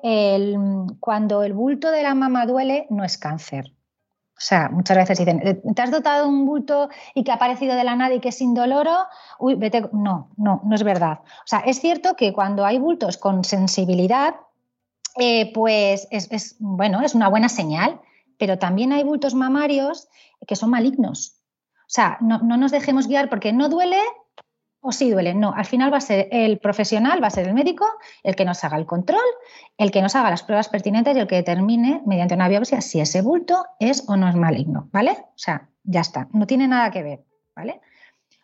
[1.00, 3.74] cuando el bulto de la mama duele, no es cáncer.
[4.40, 7.76] O sea, muchas veces dicen, eh, ¿te has dotado un bulto y que ha aparecido
[7.76, 8.96] de la nada y que es indoloro?
[9.38, 9.90] Uy, vete.
[9.92, 11.20] No, no, no es verdad.
[11.24, 14.36] O sea, es cierto que cuando hay bultos con sensibilidad,
[15.18, 18.00] eh, pues es, bueno, es una buena señal,
[18.38, 20.08] pero también hay bultos mamarios
[20.48, 21.36] que son malignos.
[21.82, 24.00] O sea, no nos dejemos guiar porque no duele,
[24.82, 25.34] o si duele.
[25.34, 27.86] No, al final va a ser el profesional, va a ser el médico,
[28.24, 29.20] el que nos haga el control,
[29.78, 33.00] el que nos haga las pruebas pertinentes y el que determine mediante una biopsia si
[33.00, 35.12] ese bulto es o no es maligno, ¿vale?
[35.12, 37.26] O sea, ya está, no tiene nada que ver,
[37.56, 37.82] ¿vale?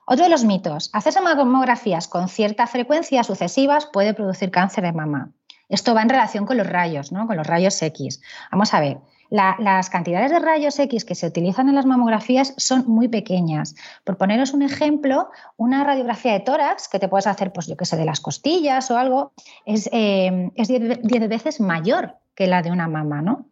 [0.08, 5.32] Otro de los mitos, hacerse mamografías con cierta frecuencia sucesivas puede producir cáncer de mama.
[5.68, 7.26] Esto va en relación con los rayos, ¿no?
[7.26, 8.22] Con los rayos X.
[8.52, 9.00] Vamos a ver,
[9.30, 13.76] La- las cantidades de rayos X que se utilizan en las mamografías son muy pequeñas.
[14.04, 17.86] Por poneros un ejemplo, una radiografía de tórax que te puedes hacer, pues yo que
[17.86, 19.32] sé, de las costillas o algo,
[19.66, 23.46] es, eh, es 10 10 veces mayor que la de una mama, ¿no?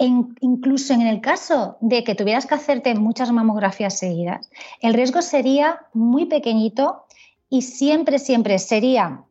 [0.00, 4.48] Incluso en el caso de que tuvieras que hacerte muchas mamografías seguidas,
[4.80, 7.04] el riesgo sería muy pequeñito
[7.50, 9.24] y siempre, siempre sería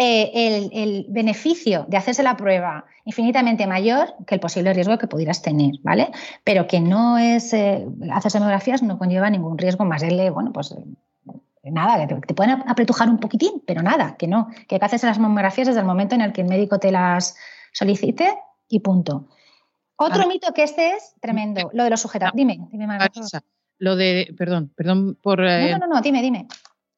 [0.00, 5.06] eh, el, el beneficio de hacerse la prueba infinitamente mayor que el posible riesgo que
[5.06, 6.10] pudieras tener, ¿vale?
[6.44, 10.52] Pero que no es, eh, hacerse mamografías no conlleva ningún riesgo más el de, bueno,
[10.52, 15.06] pues eh, nada, que te, pueden apretujar un poquitín, pero nada, que no, que hacerse
[15.06, 17.36] las mamografías desde el momento en el que el médico te las
[17.72, 18.38] solicite
[18.68, 19.28] y punto.
[19.96, 22.36] Otro mito que este es tremendo, lo de los sujetadores.
[22.36, 22.86] Dime, dime.
[22.86, 23.42] Marisa,
[23.78, 25.44] Lo de, perdón, perdón por...
[25.44, 26.48] eh, No, no, no, no, dime, dime.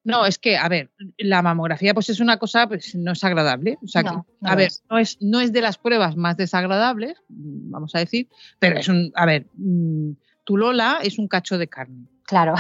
[0.04, 3.78] No, es que, a ver, la mamografía pues es una cosa, pues no es agradable.
[3.82, 4.82] O sea, No, que, no a ver, es.
[4.90, 8.28] no es, no es de las pruebas más desagradables, vamos a decir,
[8.58, 10.10] pero es un, a ver, mm,
[10.44, 12.06] tu Lola es un cacho de carne.
[12.24, 12.54] Claro,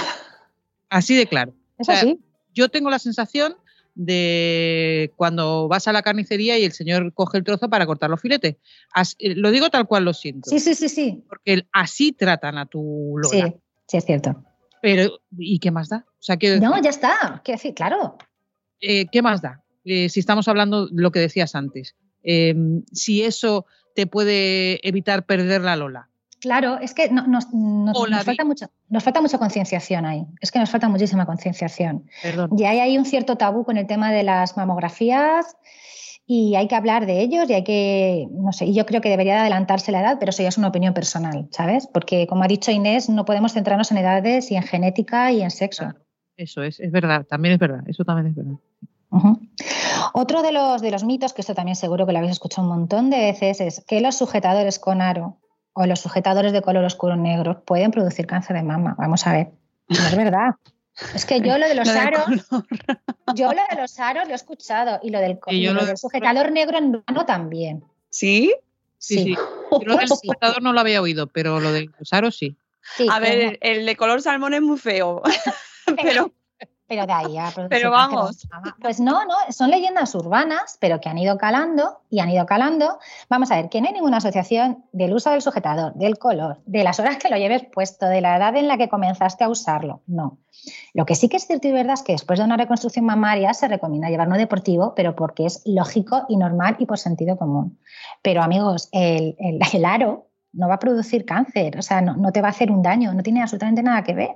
[0.88, 1.54] Así de claro.
[1.78, 2.18] es O sea, así.
[2.54, 3.56] Yo tengo la sensación
[3.94, 8.20] de cuando vas a la carnicería y el señor coge el trozo para cortar los
[8.20, 8.56] filetes.
[8.92, 10.50] As- eh, lo digo tal cual lo siento.
[10.50, 11.24] Sí, sí, sí, sí.
[11.28, 13.46] Porque así tratan a tu Lola.
[13.48, 13.54] Sí,
[13.88, 14.44] sí, es cierto.
[14.82, 16.04] Pero, ¿y qué más da?
[16.24, 17.42] Sea, No, ya está.
[17.44, 18.16] Quiero decir, claro.
[18.80, 19.62] eh, ¿qué más da?
[19.84, 22.54] Eh, si estamos hablando lo que decías antes, eh,
[22.92, 26.08] si eso te puede evitar perder la Lola.
[26.40, 27.44] Claro, es que no- nos,
[28.24, 30.24] falta mucho, nos falta mucha concienciación ahí.
[30.40, 32.06] Es que nos falta muchísima concienciación.
[32.56, 35.56] Y hay ahí un cierto tabú con el tema de las mamografías
[36.26, 39.10] y hay que hablar de ellos y hay que, no sé, y yo creo que
[39.10, 41.86] debería de adelantarse la edad, pero eso ya es una opinión personal, ¿sabes?
[41.86, 45.50] Porque como ha dicho Inés, no podemos centrarnos en edades y en genética y en
[45.50, 45.84] sexo.
[45.84, 46.03] Claro.
[46.36, 48.58] Eso es, es verdad, también es verdad, eso también es verdad.
[50.12, 52.74] Otro de los, de los mitos, que esto también seguro que lo habéis escuchado un
[52.76, 55.38] montón de veces, es que los sujetadores con aro
[55.72, 58.94] o los sujetadores de color oscuro negro pueden producir cáncer de mama.
[58.98, 59.50] Vamos a ver.
[59.88, 60.54] No es verdad.
[61.14, 62.24] Es que yo lo de los Lo aros,
[63.34, 65.80] yo lo de los aros lo he escuchado y lo del, Y yo y lo
[65.80, 67.84] lo del de- sujetador negro en verano también.
[68.10, 68.54] ¿Sí?
[68.98, 69.36] Sí, sí.
[69.70, 70.14] Yo lo del Sí.
[70.26, 72.56] sujetador no lo había oído, pero lo de los aros sí.
[72.96, 75.22] Sí, A ver, el, el de color salmón es muy feo.
[76.02, 76.32] Pero
[76.86, 78.46] Pero de ahí a Pero vamos.
[78.80, 82.98] Pues no, no, son leyendas urbanas, pero que han ido calando y han ido calando.
[83.30, 86.84] Vamos a ver, que no hay ninguna asociación del uso del sujetador, del color, de
[86.84, 90.02] las horas que lo lleves puesto, de la edad en la que comenzaste a usarlo.
[90.06, 90.38] No.
[90.92, 93.54] Lo que sí que es cierto y verdad es que después de una reconstrucción mamaria
[93.54, 97.78] se recomienda llevar no deportivo, pero porque es lógico y normal y por sentido común.
[98.22, 102.30] Pero amigos, el, el- el aro no va a producir cáncer, o sea, no, no
[102.30, 104.34] te va a hacer un daño, no tiene absolutamente nada que ver.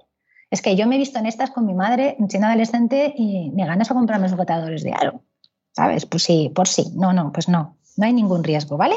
[0.51, 3.67] Es que yo me he visto en estas con mi madre siendo adolescente y me
[3.67, 5.23] ganas a comprarme sujetadores de aro.
[5.73, 6.07] ¿Sabes?
[6.07, 6.87] Pues sí, por sí.
[6.95, 7.77] No, no, pues no.
[7.97, 8.97] No hay ningún riesgo, ¿vale?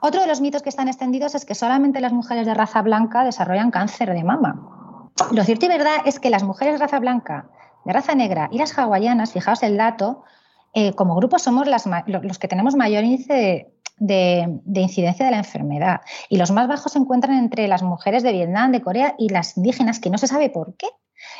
[0.00, 3.24] Otro de los mitos que están extendidos es que solamente las mujeres de raza blanca
[3.24, 5.10] desarrollan cáncer de mama.
[5.32, 7.50] Lo cierto y verdad es que las mujeres de raza blanca,
[7.84, 10.22] de raza negra y las hawaianas, fijaos el dato,
[10.72, 15.30] eh, como grupo somos las los que tenemos mayor índice de, de- de incidencia de
[15.30, 16.00] la enfermedad.
[16.28, 19.56] Y los más bajos se encuentran entre las mujeres de Vietnam, de Corea y las
[19.56, 20.88] indígenas, que no se sabe por qué.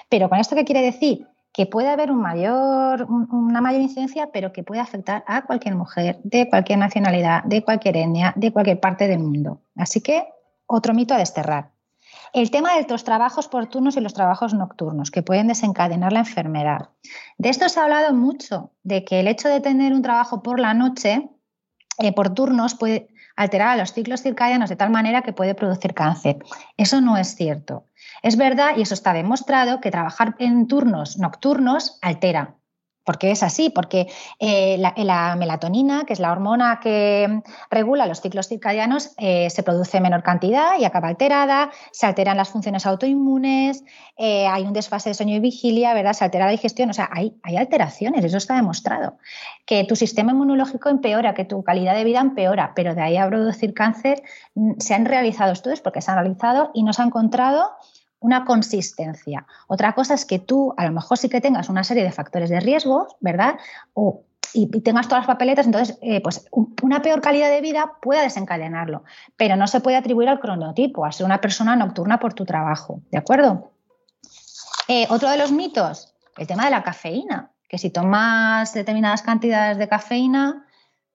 [0.08, 1.26] Pero con esto, ¿qué quiere decir?
[1.52, 6.78] Que puede haber una mayor incidencia, pero que puede afectar a cualquier mujer, de cualquier
[6.78, 9.62] nacionalidad, de cualquier etnia, de cualquier parte del mundo.
[9.74, 10.28] Así que,
[10.66, 11.72] otro mito a desterrar.
[12.32, 16.20] El tema de los trabajos por turnos y los trabajos nocturnos, que pueden desencadenar la
[16.20, 16.90] enfermedad.
[17.38, 20.60] De esto se ha hablado mucho, de que el hecho de tener un trabajo por
[20.60, 21.28] la noche,
[22.00, 25.94] eh, por turnos, puede alterar a los ciclos circadianos de tal manera que puede producir
[25.94, 26.38] cáncer.
[26.76, 27.86] Eso no es cierto.
[28.22, 32.59] Es verdad, y eso está demostrado, que trabajar en turnos nocturnos altera.
[33.04, 38.20] Porque es así, porque eh, la, la melatonina, que es la hormona que regula los
[38.20, 42.86] ciclos circadianos, eh, se produce en menor cantidad y acaba alterada, se alteran las funciones
[42.86, 43.84] autoinmunes,
[44.16, 46.12] eh, hay un desfase de sueño y vigilia, ¿verdad?
[46.12, 49.16] Se altera la digestión, o sea, hay, hay alteraciones, eso está demostrado.
[49.64, 53.26] Que tu sistema inmunológico empeora, que tu calidad de vida empeora, pero de ahí a
[53.26, 54.22] producir cáncer
[54.54, 57.70] mm, se han realizado estudios porque se han realizado y no se ha encontrado
[58.20, 59.46] una consistencia.
[59.66, 62.50] Otra cosa es que tú a lo mejor sí que tengas una serie de factores
[62.50, 63.56] de riesgo, ¿verdad?
[63.94, 67.92] O, y, tengas todas las papeletas, entonces eh, pues un- una peor calidad de vida
[68.02, 69.04] pueda desencadenarlo,
[69.36, 73.00] pero no se puede atribuir al cronotipo, a ser una persona nocturna por tu trabajo,
[73.10, 73.72] ¿de acuerdo?
[74.88, 79.78] Eh, otro de los mitos, el tema de la cafeína, que si tomas determinadas cantidades
[79.78, 80.66] de cafeína,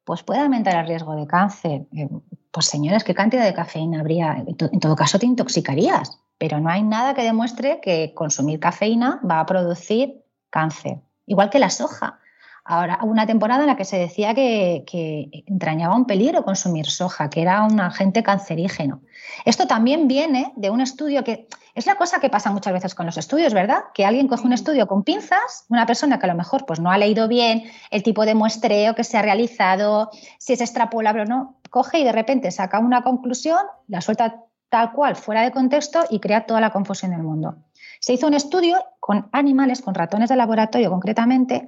[0.05, 1.81] pues puede aumentar el riesgo de cáncer.
[1.93, 2.07] Eh,
[2.55, 4.33] Pues señores, ¿qué cantidad de cafeína habría?
[4.47, 8.61] En to- en todo caso te intoxicarías, pero no hay nada que demuestre que consumir
[8.61, 10.99] cafeína va a producir cáncer.
[11.25, 12.19] Igual que la soja.
[12.63, 16.85] Ahora, hubo una temporada en la que se decía que, que entrañaba un peligro consumir
[16.85, 19.01] soja, que era un agente cancerígeno.
[19.43, 23.05] Esto también viene de un estudio que es la cosa que pasa muchas veces con
[23.05, 23.83] los estudios, ¿verdad?
[23.93, 26.89] Que alguien coge un estudio con pinzas, una persona que a lo mejor pues, no
[26.89, 31.25] ha leído bien el tipo de muestreo que se ha realizado, si es extrapolable o
[31.25, 33.59] no, coge y de repente saca una conclusión,
[33.89, 37.57] la suelta tal cual fuera de contexto y crea toda la confusión del mundo.
[37.99, 41.67] Se hizo un estudio con animales, con ratones de laboratorio concretamente,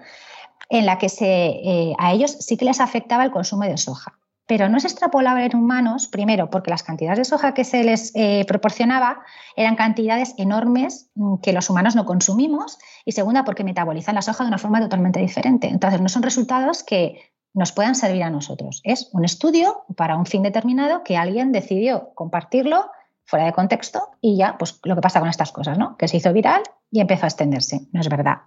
[0.69, 4.13] en la que se, eh, a ellos sí que les afectaba el consumo de soja.
[4.45, 8.13] Pero no es extrapolable en humanos, primero, porque las cantidades de soja que se les
[8.15, 9.19] eh, proporcionaba
[9.57, 14.45] eran cantidades enormes mm, que los humanos no consumimos, y segunda, porque metabolizan la soja
[14.45, 15.67] de una forma totalmente diferente.
[15.67, 17.19] Entonces, no son resultados que
[17.57, 18.81] nos puedan servir a nosotros.
[18.83, 22.91] Es un estudio para un fin determinado que alguien decidió compartirlo
[23.25, 25.97] fuera de contexto y ya, pues lo que pasa con estas cosas, ¿no?
[25.97, 27.87] Que se hizo viral y empezó a extenderse.
[27.91, 28.41] No es verdad.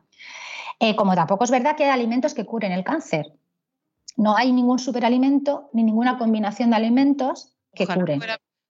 [0.79, 3.33] Eh, como tampoco es verdad que hay alimentos que curen el cáncer.
[4.17, 8.23] No hay ningún superalimento ni ninguna combinación de alimentos que curen.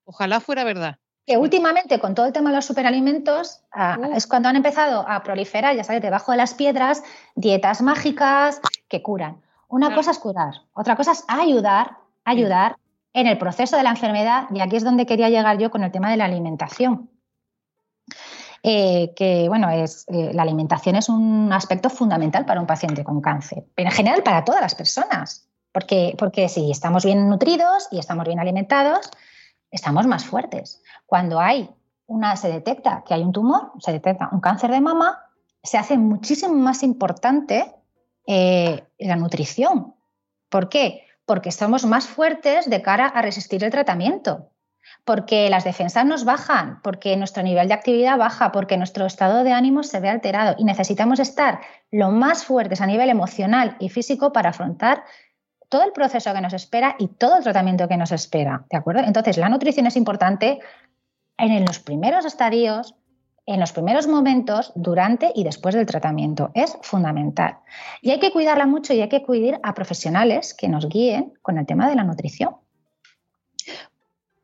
[0.07, 0.97] ojalá fuera verdad.
[1.27, 3.61] Que últimamente, con todo el tema de los superalimentos,
[4.17, 7.03] es cuando han empezado a proliferar, ya sabes, debajo de las piedras,
[7.35, 9.43] dietas mágicas que curan.
[9.71, 12.77] Una cosa es curar, otra cosa es ayudar, ayudar
[13.13, 15.93] en el proceso de la enfermedad, y aquí es donde quería llegar yo con el
[15.93, 17.09] tema de la alimentación.
[18.63, 23.21] Eh, que bueno, es, eh, la alimentación es un aspecto fundamental para un paciente con
[23.21, 27.99] cáncer, pero en general para todas las personas, porque, porque si estamos bien nutridos y
[27.99, 29.09] estamos bien alimentados,
[29.71, 30.83] estamos más fuertes.
[31.07, 31.71] Cuando hay
[32.07, 35.21] una, se detecta que hay un tumor, se detecta un cáncer de mama,
[35.63, 37.73] se hace muchísimo más importante
[38.27, 39.95] eh, la nutrición.
[40.49, 41.05] ¿Por qué?
[41.25, 44.51] Porque somos más fuertes de cara a resistir el tratamiento
[45.05, 49.53] porque las defensas nos bajan, porque nuestro nivel de actividad baja, porque nuestro estado de
[49.53, 51.61] ánimo se ve alterado y necesitamos estar
[51.91, 55.05] lo más fuertes a nivel emocional y físico para afrontar
[55.69, 59.03] todo el proceso que nos espera y todo el tratamiento que nos espera, ¿de acuerdo?
[59.03, 60.59] Entonces, la nutrición es importante
[61.39, 62.95] en los primeros estadios,
[63.51, 66.51] en los primeros momentos, durante y después del tratamiento.
[66.55, 67.59] Es fundamental.
[68.01, 71.59] Y hay que cuidarla mucho y hay que cuidar a profesionales que nos guíen con
[71.59, 72.55] el tema de la nutrición.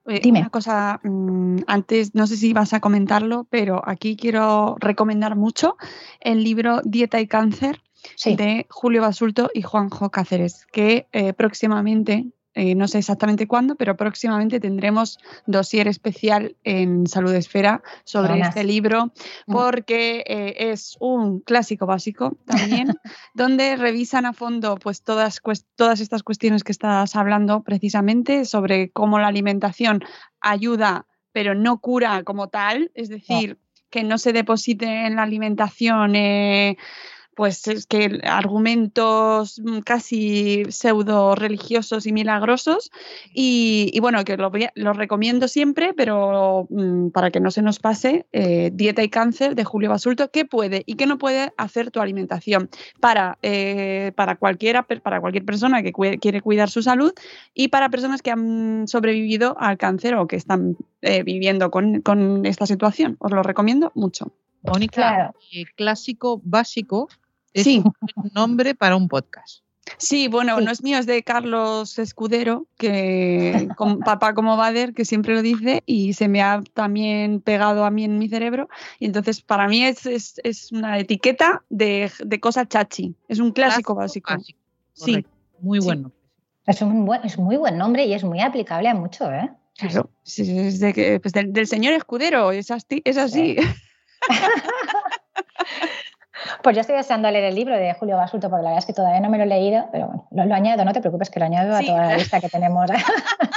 [0.08, 0.40] Eh, Dime.
[0.40, 5.76] Una cosa, mm, antes no sé si vas a comentarlo, pero aquí quiero recomendar mucho
[6.20, 7.82] el libro Dieta y Cáncer
[8.24, 12.26] de Julio Basulto y Juanjo Cáceres, que eh, próximamente
[12.58, 18.64] eh, no sé exactamente cuándo, pero próximamente tendremos dossier especial en Salud Esfera sobre este
[18.64, 19.12] libro,
[19.46, 19.52] mm.
[19.52, 22.94] porque eh, es un clásico básico también,
[23.34, 25.42] donde revisan a fondo pues, todas,
[25.74, 30.02] todas estas cuestiones que estás hablando precisamente sobre cómo la alimentación
[30.40, 33.58] ayuda, pero no cura como tal, es decir,
[33.90, 36.16] que no se deposite en la alimentación.
[36.16, 36.78] Eh,
[37.36, 42.90] pues es que argumentos mm, casi pseudo religiosos y milagrosos
[43.34, 48.70] y, bueno, que lo, recomiendo siempre, pero mm, para que no se nos pase, eh,
[48.72, 52.70] Dieta y Cáncer de Julio Basulto, ¿qué puede y qué no puede hacer tu alimentación
[53.00, 57.12] para, eh, para, cualquiera, para cualquier persona que quiere cuidar su salud
[57.52, 62.46] y para personas que han sobrevivido al cáncer o que están eh, viviendo con, con,
[62.46, 63.16] esta situación?
[63.18, 64.32] Os lo recomiendo mucho.
[64.62, 65.32] Mónica,
[65.76, 67.08] clásico básico
[67.56, 69.62] es un nombre para un podcast.
[69.98, 75.04] Sí, bueno, no es mío, es de Carlos Escudero, que con papá como Bader, que
[75.04, 78.68] siempre lo dice, y se me ha también pegado a mí en mi cerebro.
[78.98, 83.14] Y entonces para mí es, es, una etiqueta de, de, cosa chachi.
[83.28, 84.34] Es un clásico, básico.
[84.92, 85.24] Sí.
[85.60, 86.10] Muy bueno.
[86.66, 89.50] Es, un buen, es muy buen nombre y es muy aplicable a mucho, ¿eh?
[89.78, 93.02] Claro, es de, pues del, señor Escudero, es así.
[93.04, 93.56] Es así.
[96.62, 98.92] Pues yo estoy deseando leer el libro de Julio Basulto, porque la verdad es que
[98.92, 101.46] todavía no me lo he leído, pero bueno, lo, añado, no te preocupes que lo
[101.46, 102.90] añado a toda la lista que tenemos.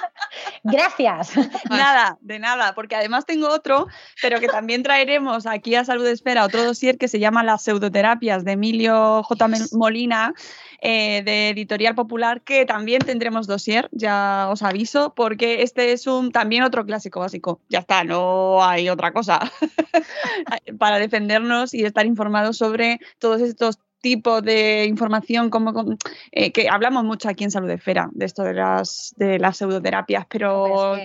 [0.63, 1.31] Gracias.
[1.69, 3.87] Nada, de nada, porque además tengo otro,
[4.21, 8.43] pero que también traeremos aquí a Salud Esfera, otro dossier que se llama Las pseudoterapias
[8.43, 9.47] de Emilio J.
[9.73, 10.33] Molina,
[10.81, 16.31] eh, de Editorial Popular, que también tendremos dossier, ya os aviso, porque este es un
[16.31, 17.61] también otro clásico básico.
[17.69, 19.39] Ya está, no hay otra cosa
[20.79, 25.95] para defendernos y estar informados sobre todos estos tipos de información como,
[26.31, 30.25] eh, que hablamos mucho aquí en Salud Esfera de esto de las de las pseudoterapias
[30.29, 30.95] pero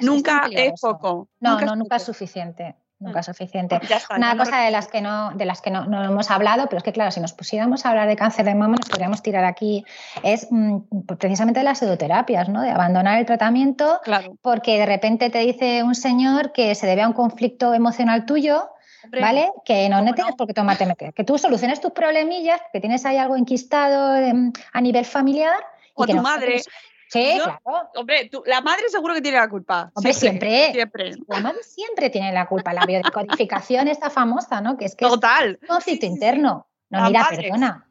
[0.00, 3.80] nunca es, poco no no nunca es suficiente nunca es suficiente.
[4.16, 6.82] Una cosa de las que, no, de las que no, no, hemos hablado, pero es
[6.82, 9.84] que claro, si nos pusiéramos a hablar de cáncer de mama, nos podríamos tirar aquí,
[10.22, 10.78] es mm,
[11.18, 12.62] precisamente de las pseudoterapias, ¿no?
[12.62, 14.00] de abandonar el tratamiento,
[14.40, 18.68] porque de repente te dice un señor que se debe a un conflicto emocional tuyo,
[19.10, 19.50] ¿vale?
[19.64, 23.16] Que no, no tienes por qué tomarte que tú soluciones tus problemillas, que tienes ahí
[23.16, 25.56] algo enquistado em, a nivel familiar.
[25.94, 26.60] O que tu no madre.
[26.60, 26.68] sabes-
[27.08, 27.90] Sí, Yo- claro.
[27.96, 29.90] Hombre, tú- la madre seguro que tiene la culpa.
[29.94, 30.72] Hombre, siempre.
[30.72, 31.12] Siempre.
[31.28, 32.72] La madre siempre tiene la culpa.
[32.72, 34.78] La biodecodificación está famosa, ¿no?
[34.78, 35.58] Que es que Total.
[35.60, 36.68] es un conflicto interno.
[36.88, 37.42] No, La mira, madre.
[37.42, 37.86] perdona.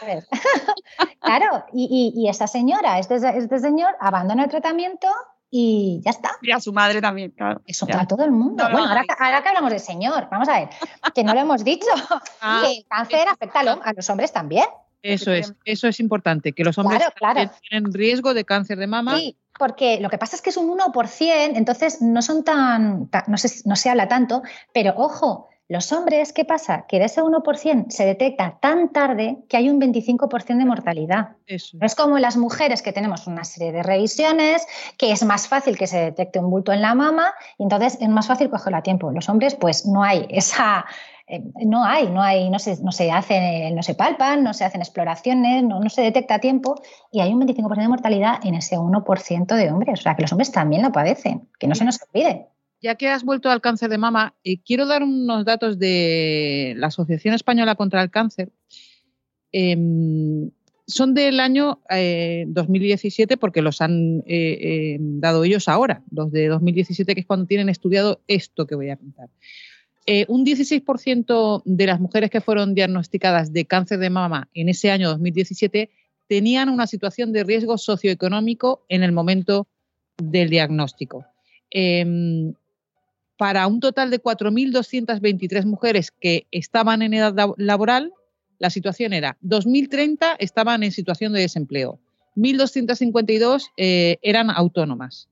[1.20, 5.08] Claro, y, y- y esta señora, este, este señor, abandona el tratamiento
[5.54, 6.30] y ya está.
[6.40, 7.60] Y a su madre también, claro.
[7.66, 8.00] Eso Ya.
[8.00, 8.64] a todo el mundo.
[8.64, 10.68] No bueno, ahora, que- ahora que hablamos del señor, vamos a ver,
[11.14, 11.86] que no lo hemos dicho,
[12.40, 12.62] Ah.
[12.64, 14.64] que el cáncer afecta a, lo- a los hombres también.
[15.02, 17.50] Eso es, eso es importante, que los hombres Claro, claro.
[17.68, 19.18] tienen riesgo de cáncer de mama.
[19.18, 23.24] Sí, porque lo que pasa es que es un 1%, entonces no son tan, ta-
[23.26, 24.42] no, se, no se habla tanto,
[24.72, 26.84] pero ojo, los hombres, ¿qué pasa?
[26.86, 31.30] Que de ese 1% se detecta tan tarde que hay un 25% de mortalidad.
[31.46, 31.78] Eso.
[31.80, 34.66] No es como las mujeres que tenemos una serie de revisiones,
[34.98, 38.08] que es más fácil que se detecte un bulto en la mama y entonces es
[38.10, 39.10] más fácil cogerlo a tiempo.
[39.12, 40.84] Los hombres, pues no hay esa,
[41.26, 44.66] eh, no hay, no hay, no se, no se hacen, no se palpan, no se
[44.66, 48.56] hacen exploraciones, no, no se detecta a tiempo y hay un 25% de mortalidad en
[48.56, 50.00] ese 1% de hombres.
[50.00, 52.51] O sea que los hombres también lo padecen, que no se nos olvide.
[52.82, 56.88] Ya que has vuelto al cáncer de mama, eh, quiero dar unos datos de la
[56.88, 58.50] Asociación Española contra el Cáncer.
[59.52, 60.50] Em,
[60.86, 66.48] son del año eh, 2017 porque los han eh, eh, dado ellos ahora, los de
[66.48, 69.28] 2017, que es cuando tienen estudiado esto que voy a contar.
[70.04, 74.90] Eh, un 16% de las mujeres que fueron diagnosticadas de cáncer de mama en ese
[74.90, 75.90] año 2017
[76.26, 79.68] tenían una situación de riesgo socioeconómico en el momento
[80.16, 81.24] del diagnóstico.
[81.70, 82.54] Em,
[83.42, 88.12] para un total de 4.223 mujeres que estaban en edad lab- laboral,
[88.60, 91.98] la situación era 2.030 estaban en situación de desempleo,
[92.36, 95.28] 1.252 eh, eran autónomas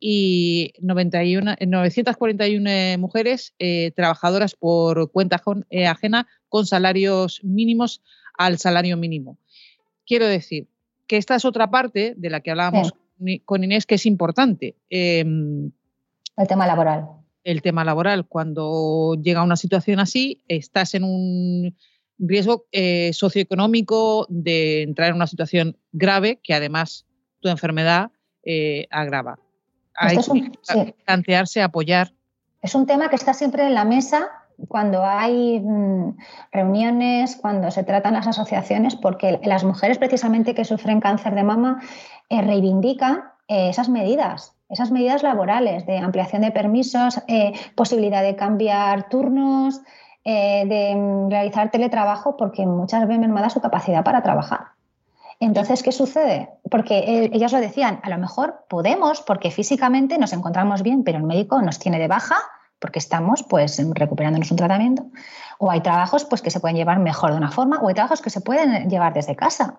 [0.00, 5.40] y 91, eh, 941 eh, mujeres eh, trabajadoras por cuenta
[5.70, 8.02] eh, ajena con salarios mínimos
[8.36, 9.38] al salario mínimo.
[10.04, 10.66] Quiero decir
[11.06, 12.92] que esta es otra parte de la que hablábamos
[13.44, 14.74] con Inés que es importante.
[14.90, 15.70] Em,
[16.36, 17.24] El tema laboral.
[17.46, 18.26] El tema laboral.
[18.26, 21.76] Cuando llega una situación así, estás en un
[22.18, 27.06] riesgo eh, socioeconómico de entrar en una situación grave que además
[27.40, 28.10] tu enfermedad
[28.42, 29.38] eh, agrava.
[29.94, 30.94] Hay es un- que sí.
[31.04, 32.12] plantearse apoyar.
[32.62, 34.28] Es un tema que está siempre en la mesa
[34.68, 36.16] cuando hay mm,
[36.50, 41.80] reuniones, cuando se tratan las asociaciones, porque las mujeres precisamente que sufren cáncer de mama
[42.28, 48.36] eh, reivindican eh, esas medidas, esas medidas laborales de ampliación de permisos, eh, posibilidad de
[48.36, 49.80] cambiar turnos,
[50.24, 54.76] eh, de mm, realizar teletrabajo, porque muchas ven mermada su capacidad para trabajar.
[55.38, 56.48] Entonces, ¿qué sucede?
[56.70, 61.18] Porque eh, ellas lo decían, a lo mejor podemos, porque físicamente nos encontramos bien, pero
[61.18, 62.36] el médico nos tiene de baja
[62.78, 65.06] porque estamos pues recuperándonos un tratamiento.
[65.58, 68.20] O hay trabajos pues que se pueden llevar mejor de una forma, o hay trabajos
[68.20, 69.78] que se pueden llevar desde casa.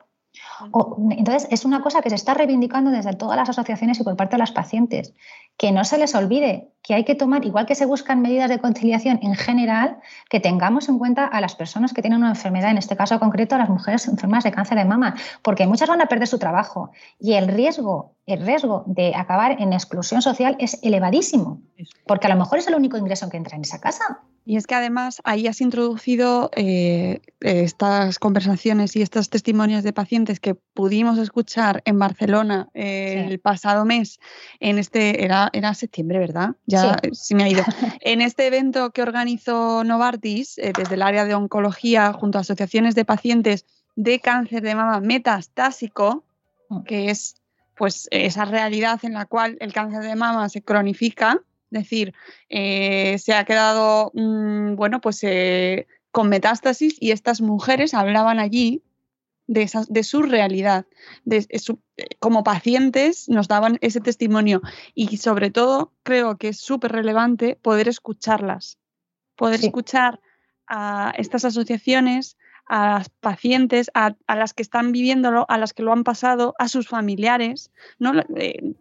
[0.71, 4.15] O- entonces, es una cosa que se está reivindicando desde todas las asociaciones y por
[4.15, 5.13] parte de las pacientes.
[5.57, 8.59] Que no se les olvide que hay que tomar, igual que se buscan medidas de
[8.59, 9.97] conciliación en general,
[10.29, 13.55] que tengamos en cuenta a las personas que tienen una enfermedad, en este caso concreto
[13.55, 16.91] a las mujeres enfermas de cáncer de mama, porque muchas van a perder su trabajo
[17.19, 21.59] y el riesgo, el riesgo de acabar en exclusión social es elevadísimo,
[22.05, 24.19] porque a lo mejor es el único ingreso que entra en esa casa.
[24.45, 30.39] Y es que además ahí has introducido eh, estas conversaciones y estos testimonios de pacientes
[30.39, 33.31] que pudimos escuchar en Barcelona eh, Sí.
[33.33, 34.19] el pasado mes,
[34.59, 36.55] en este, era, era septiembre, ¿verdad?
[36.65, 37.09] Ya Sí.
[37.09, 37.63] eh, se me ha ido.
[38.01, 42.95] en este evento que organizó Novartis eh, desde el área de oncología junto a asociaciones
[42.95, 46.23] de pacientes de cáncer de mama metastásico,
[46.69, 46.83] Mm.
[46.83, 47.35] que es
[47.77, 51.39] pues esa realidad en la cual el cáncer de mama se cronifica,
[51.71, 52.13] es decir,
[52.49, 58.81] eh, se ha quedado, mm, bueno, pues eh, con metástasis y estas mujeres hablaban allí
[59.47, 60.85] de, de su realidad,
[61.25, 64.61] de, su- eh, como pacientes nos daban ese testimonio
[64.93, 68.77] y sobre todo creo que es súper relevante poder escucharlas,
[69.35, 69.67] poder Sí.
[69.67, 70.19] escuchar
[70.67, 75.83] a estas asociaciones, a las pacientes, a, a las que están viviéndolo, a las que
[75.83, 78.11] lo han pasado, a sus familiares, ¿no?
[78.35, 78.73] Eh,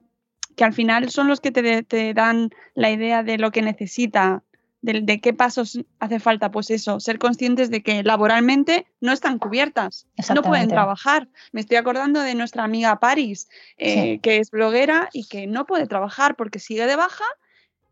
[0.56, 4.42] que al final son los que te, te dan la idea de lo que necesita,
[4.86, 9.38] de, de qué pasos hace falta, pues eso, ser conscientes de que laboralmente no están
[9.38, 11.28] cubiertas, no pueden trabajar.
[11.52, 14.18] Me estoy acordando de nuestra amiga Paris, eh, Sí.
[14.20, 17.24] que es bloguera y que no puede trabajar porque sigue de baja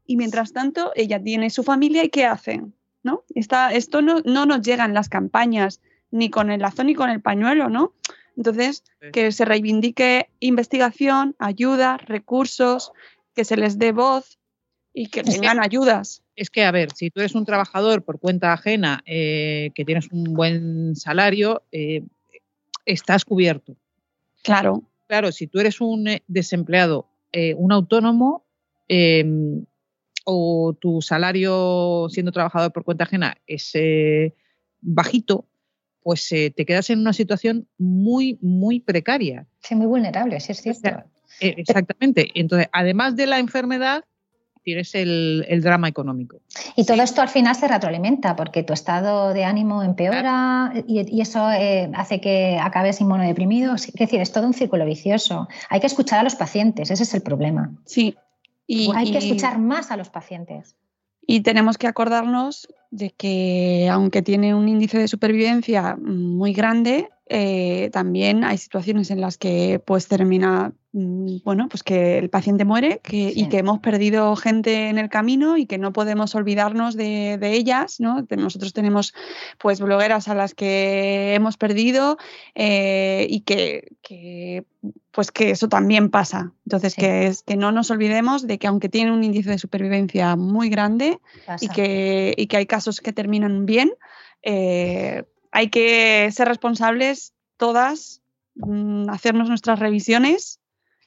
[0.06, 2.74] y mientras tanto ella tiene su familia y ¿qué hacen?
[3.02, 3.24] ¿No?
[3.34, 5.80] Está, esto no, no nos llega en las campañas,
[6.10, 7.92] ni con el lazo ni con el pañuelo, ¿no?
[8.36, 8.82] Entonces,
[9.12, 12.92] que se reivindique investigación, ayuda, recursos,
[13.34, 14.38] que se les dé voz
[14.92, 15.32] y que Sí.
[15.32, 16.22] tengan ayudas.
[16.36, 20.10] Es que, a ver, si tú eres un trabajador por cuenta ajena eh, que tienes
[20.10, 22.02] un buen salario, eh,
[22.84, 23.76] estás cubierto.
[24.42, 24.82] Claro.
[25.06, 28.44] Claro, si tú eres un eh, desempleado, eh, un autónomo,
[28.88, 29.24] eh,
[30.24, 33.72] o tu salario siendo trabajador por cuenta ajena es
[34.80, 35.46] bajito,
[36.02, 39.46] pues te quedas en una situación muy, muy precaria.
[39.60, 41.04] Sí, muy vulnerable, sí es cierto.
[41.40, 42.30] Eh, exactamente.
[42.34, 44.04] Entonces, además de la enfermedad,
[44.64, 46.38] tienes el, el drama económico.
[46.74, 51.20] Y todo esto al final se retroalimenta porque tu estado de ánimo empeora y, y
[51.20, 53.74] eso eh, hace que acabes inmunodeprimido.
[53.74, 55.46] Es decir, es todo un círculo vicioso.
[55.68, 57.70] Hay que escuchar a los pacientes, ese es el problema.
[57.84, 58.16] Sí.
[58.66, 60.74] Y, Hay que escuchar más a los pacientes.
[61.26, 67.88] Y tenemos que acordarnos de que aunque tiene un índice de supervivencia muy grande, eh,
[67.92, 73.00] también hay situaciones en las que pues termina, mm, bueno, pues que el paciente muere
[73.02, 77.38] que, y que hemos perdido gente en el camino y que no podemos olvidarnos de,
[77.38, 78.26] de ellas, ¿no?
[78.28, 79.14] Nosotros tenemos
[79.58, 82.18] pues blogueras a las que hemos perdido
[82.54, 84.64] eh, y que, que,
[85.10, 86.52] pues que eso también pasa.
[86.66, 87.00] Entonces, Sí.
[87.00, 90.68] que, es, que no nos olvidemos de que aunque tiene un índice de supervivencia muy
[90.68, 91.20] grande
[91.62, 93.92] y que, y que hay casos que terminan bien,
[94.42, 95.24] eh,
[95.54, 98.22] hay que ser responsables todas,
[98.56, 100.60] mm, hacernos nuestras revisiones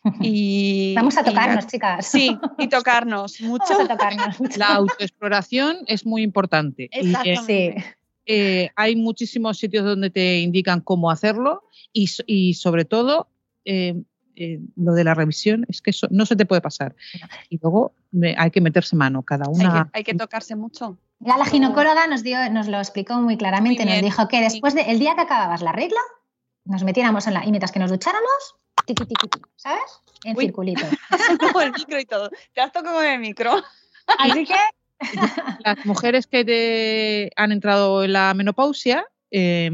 [0.21, 0.95] y...
[0.95, 2.07] Vamos a y- tocarnos, chicas.
[2.07, 3.65] Sí, y tocarnos mucho.
[3.69, 4.53] Vamos a tocarnos mucho.
[4.57, 6.83] La autoexploración es muy importante.
[6.93, 7.85] Y, eh, Exactamente.
[8.25, 13.27] eh, hay muchísimos sitios donde te indican cómo hacerlo y, y sobre todo
[13.65, 13.95] eh,
[14.37, 16.95] eh, lo de la revisión es que eso no se te puede pasar.
[17.49, 19.89] Y luego me- hay que meterse mano, cada Hay una.
[19.91, 20.97] que, hay que tocarse mucho.
[21.19, 23.83] Ya la ginecóloga nos, dio, nos lo explicó muy claramente.
[23.83, 25.99] Muy nos dijo que después del día que acababas la regla,
[26.65, 27.43] nos metiéramos en la.
[27.45, 28.55] Y mientras que nos ducháramos,
[28.85, 30.01] tiqui, tiqui, tiqui, ¿sabes?
[30.25, 30.45] En Uy.
[30.45, 30.85] circulito.
[31.39, 32.29] Como el micro y todo.
[32.53, 33.63] Te has tocado con el micro.
[34.19, 34.55] Así que.
[35.65, 39.69] Las mujeres que te- han entrado en la menopausia eh,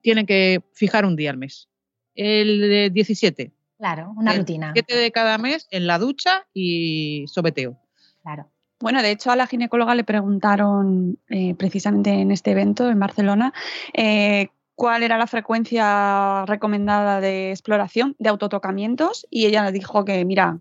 [0.00, 1.68] tienen que fijar un día al mes.
[2.14, 3.52] El de 17.
[3.78, 4.72] Claro, una El rutina.
[4.74, 7.78] 7 de cada mes en la ducha y sobeteo.
[8.22, 8.50] Claro.
[8.80, 13.52] Bueno, de hecho a la ginecóloga le preguntaron eh, precisamente en este evento en Barcelona
[13.92, 20.60] eh, cuál era la frecuencia recomendada de exploración de autotocamientos y ella dijo que mira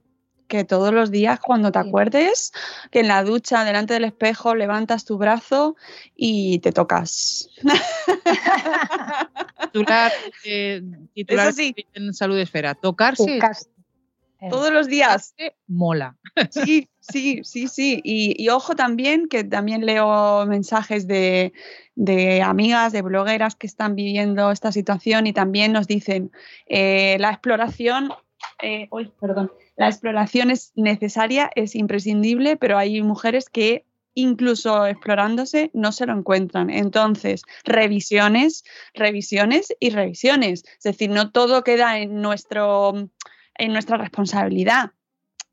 [0.49, 2.51] que todos los días cuando te acuerdes
[2.91, 5.77] que en la ducha delante del espejo levantas tu brazo
[6.15, 7.49] y te tocas.
[9.71, 10.11] Titular,
[10.43, 10.81] eh,
[11.13, 11.75] titular sí.
[11.93, 12.73] en Salud Esfera.
[12.73, 13.69] Tocarse, Tocarse.
[14.49, 15.35] Todos los días.
[15.67, 16.17] mola.
[16.49, 18.01] Sí, sí, sí, sí.
[18.03, 21.53] Y, ojo también, que también leo mensajes de,
[21.95, 26.31] de amigas, de blogueras que están viviendo esta situación y también nos dicen,
[26.67, 28.11] eh, la exploración,
[28.61, 35.71] eh, uy, perdón, la exploración es necesaria, es imprescindible, pero hay mujeres que incluso explorándose
[35.73, 36.69] no se lo encuentran.
[36.69, 40.63] Entonces, revisiones, revisiones y revisiones.
[40.77, 42.93] Es decir, no todo queda en, nuestro,
[43.55, 44.91] en nuestra responsabilidad.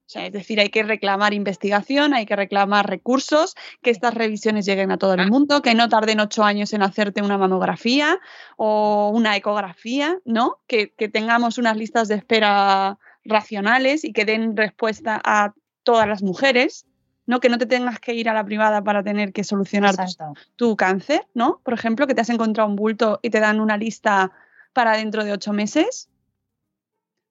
[0.07, 4.65] O sea, es decir, hay que reclamar investigación, hay que reclamar recursos, que estas revisiones
[4.65, 8.21] lleguen a todo el mundo, que no tarden ocho años en hacerte una mamografía
[8.57, 10.59] o una ecografía, ¿no?
[10.69, 16.23] Que, que tengamos unas listas de espera racionales y que den respuesta a todas las
[16.23, 16.87] mujeres,
[17.27, 17.41] ¿no?
[17.41, 20.35] Que no te tengas que ir a la privada para tener que solucionar Exacto.
[20.55, 21.61] tu cáncer, ¿no?
[21.65, 24.31] Por ejemplo, que te has encontrado un bulto y te dan una lista
[24.73, 26.09] para dentro de ocho meses.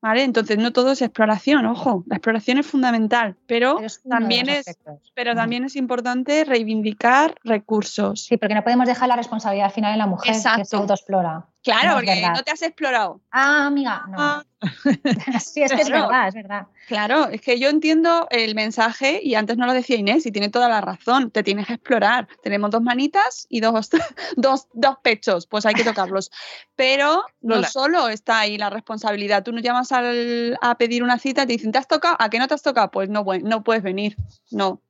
[0.05, 0.21] ¿Vale?
[0.21, 5.11] Entonces, no todo es exploración, ojo, la exploración es fundamental, pero, es también, es, aspectos.
[5.15, 5.39] pero Ujú.
[5.39, 8.23] también es importante reivindicar recursos.
[8.23, 11.47] Sí, porque no podemos dejar la responsabilidad al final en la mujer que se autoexplora.
[11.65, 13.21] Claro, No, es porque no te has explorado.
[13.31, 14.15] Ah, amiga, no.
[14.19, 14.43] Ah.
[15.43, 16.07] sí, es que es Claro.
[16.07, 16.67] verdad, es verdad.
[16.87, 20.49] Claro, es que yo entiendo el mensaje y antes no lo decía Inés y tiene
[20.49, 21.31] toda la razón.
[21.31, 22.27] Te tienes que explorar.
[22.43, 23.89] Tenemos dos manitas y dos,
[24.37, 26.29] dos, dos pechos, pues hay que tocarlos.
[26.75, 27.67] Pero no Lola.
[27.67, 29.43] solo está ahí la responsabilidad.
[29.43, 32.15] Tú no llamas al- a pedir una cita y te dicen, ¿te has tocado?
[32.19, 32.91] ¿A qué no te has tocado?
[32.91, 34.15] Pues no, no puedes venir.
[34.51, 34.81] No.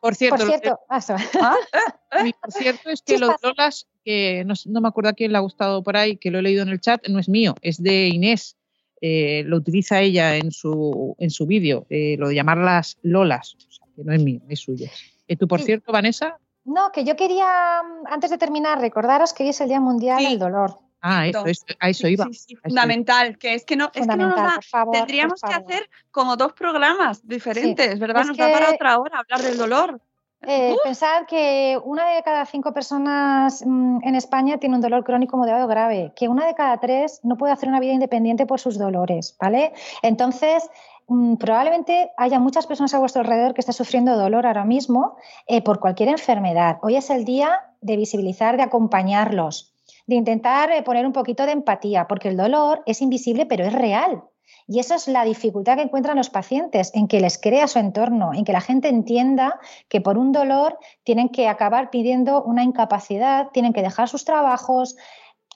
[0.00, 1.16] Por cierto, Por lo que- cierto, ah, eso.
[2.26, 3.50] Y por cierto, es que lo de Chispas.
[3.56, 6.42] Lolas, que no, me acuerdo a quién le ha gustado por ahí, que lo he
[6.42, 8.56] leído en el chat, no es mío, es de Inés.
[9.00, 13.60] Eh, lo utiliza ella en su, en su vídeo, eh, lo de llamarlas Lolas, o
[13.72, 14.86] sea, que no es mío, es suyo.
[15.26, 15.66] Eh, tú, por Sí.
[15.66, 17.46] cierto, Vanessa, No, que yo quería,
[17.82, 20.30] mm, antes de terminar, recordaros que hoy es el Día Mundial Sí.
[20.30, 20.78] del Dolor.
[21.00, 22.26] ah, eso, eso, a eso Sí, iba.
[22.32, 23.38] sí, fundamental.
[23.38, 24.54] Que es que no, es que no nos Fundamental, da.
[24.56, 24.86] por favor.
[24.86, 28.22] por Tendríamos que hacer como dos programas diferentes, ¿verdad?
[28.22, 30.00] Es Nos da para otra hora hablar del dolor.
[30.48, 35.36] Eh, pensad que una de cada cinco personas mm, en España tiene un dolor crónico
[35.36, 38.78] moderado grave, que una de cada tres no puede hacer una vida independiente por sus
[38.78, 39.72] dolores, ¿vale?
[40.02, 40.70] Entonces,
[41.08, 45.16] mm, probablemente haya muchas personas a vuestro alrededor que están sufriendo dolor ahora mismo
[45.48, 46.78] eh, por cualquier enfermedad.
[46.82, 49.74] Hoy es el día de visibilizar, de acompañarlos,
[50.06, 53.72] de intentar eh, poner un poquito de empatía, porque el dolor es invisible pero es
[53.72, 54.22] real.
[54.66, 58.32] Y esa es la dificultad que encuentran los pacientes, en que les crea su entorno,
[58.34, 63.48] en que la gente entienda que por un dolor tienen que acabar pidiendo una incapacidad,
[63.52, 64.96] tienen que dejar sus trabajos.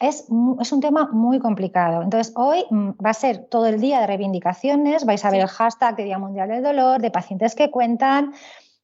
[0.00, 0.26] Es,
[0.60, 2.02] es un tema muy complicado.
[2.02, 5.48] Entonces, hoy mm, va a ser todo el día de reivindicaciones, vais a ver el
[5.48, 8.32] hashtag de Día Mundial del Dolor, de pacientes que cuentan,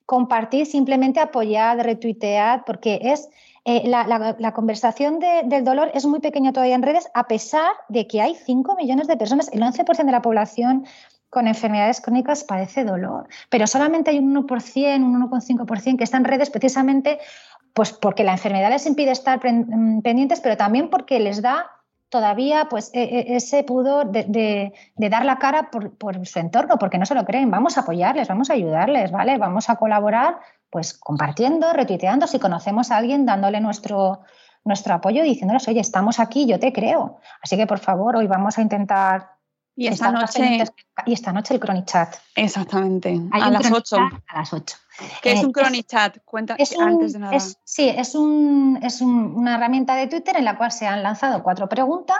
[0.04, 3.28] compartir, simplemente apoyar, retuitear, porque es
[3.68, 8.20] eh, la, conversación del dolor es muy pequeña todavía en redes, a pesar de que
[8.20, 10.86] hay 5 millones de personas, el 11% de la población
[11.30, 16.24] con enfermedades crónicas padece dolor, pero solamente hay un 1%, un 1,5% que está en
[16.24, 17.18] redes precisamente
[17.74, 21.66] pues porque la enfermedad les impide estar mm, pendientes, pero también porque les da
[22.08, 26.98] todavía pues e, e, ese pudor de, dar la cara por, por, su entorno, porque
[26.98, 27.50] no se lo creen.
[27.50, 29.38] Vamos a apoyarles, vamos a ayudarles, ¿vale?
[29.38, 30.38] Vamos a colaborar
[30.70, 34.22] pues compartiendo, retuiteando, si conocemos a alguien, dándole nuestro,
[34.64, 37.20] nuestro apoyo y diciéndoles, oye, estamos aquí, yo te creo.
[37.42, 39.30] Así que por favor, hoy vamos a intentar.
[39.74, 40.64] Y esta, noche.
[41.04, 41.86] Y esta noche el Chronic
[42.34, 43.20] Exactamente.
[43.30, 43.96] a las 8.
[44.28, 44.76] A las 8.
[45.22, 46.18] ¿Qué es un eh, Chronic Chat?
[46.24, 47.38] Cuenta antes de nada.
[47.64, 51.68] sí, es, un, es una herramienta de Twitter en la cual se han lanzado cuatro
[51.68, 52.18] preguntas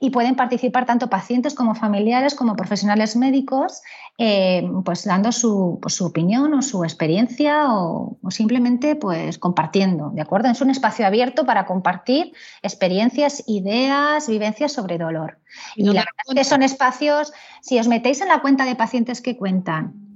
[0.00, 3.82] y pueden participar tanto pacientes como familiares como profesionales médicos,
[4.16, 10.22] eh, pues dando su, pues, su, opinión o su experiencia o, simplemente pues compartiendo, ¿de
[10.22, 10.48] acuerdo?
[10.48, 12.32] Es un espacio abierto para compartir
[12.62, 15.38] experiencias, ideas, vivencias sobre dolor.
[15.76, 19.20] Y, la verdad es que son espacios, si os metéis en la cuenta de pacientes
[19.20, 20.07] que cuentan,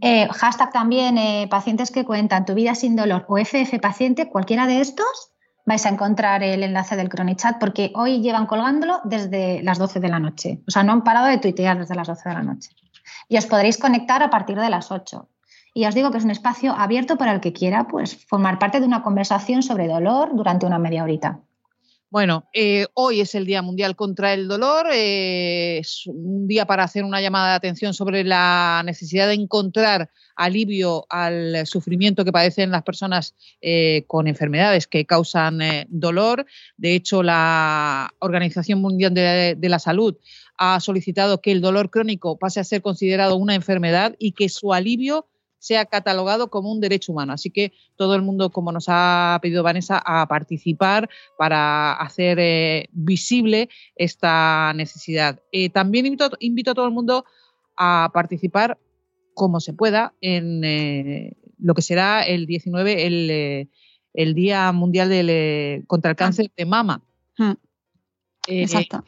[0.00, 4.66] eh, hashtag también eh, pacientes que cuentan tu vida sin dolor o FF paciente, cualquiera
[4.66, 5.32] de estos,
[5.66, 10.08] vais a encontrar el enlace del Chronic porque hoy llevan colgándolo desde las 12 de
[10.08, 10.62] la noche.
[10.66, 12.70] O sea, no han parado de tuitear desde las 12 de la noche.
[13.28, 15.28] Y os podréis conectar a partir de las 8.
[15.74, 18.80] Y os digo que es un espacio abierto para el que quiera pues, formar parte
[18.80, 21.40] de una conversación sobre dolor durante una media horita.
[22.12, 26.82] Bueno, eh, hoy es el Día Mundial contra el Dolor, eh, es un día para
[26.82, 32.72] hacer una llamada de atención sobre la necesidad de encontrar alivio al sufrimiento que padecen
[32.72, 36.46] las personas eh, con enfermedades que causan dolor.
[36.76, 40.16] De hecho, la Organización Mundial de la Salud
[40.58, 44.74] ha solicitado que el dolor crónico pase a ser considerado una enfermedad y que su
[44.74, 45.28] alivio
[45.60, 47.32] sea catalogado como un derecho humano.
[47.32, 51.08] Así que todo el mundo, como nos ha pedido Vanessa, a participar
[51.38, 55.40] para hacer eh, visible esta necesidad.
[55.52, 57.24] Eh, también invito, invito, a todo el mundo
[57.76, 58.78] a participar
[59.34, 63.06] como se pueda en eh, lo que será el 19,
[64.14, 67.02] el, Día Mundial contra el Cáncer de Mama.
[67.36, 67.52] Hmm.
[68.48, 69.04] Exacto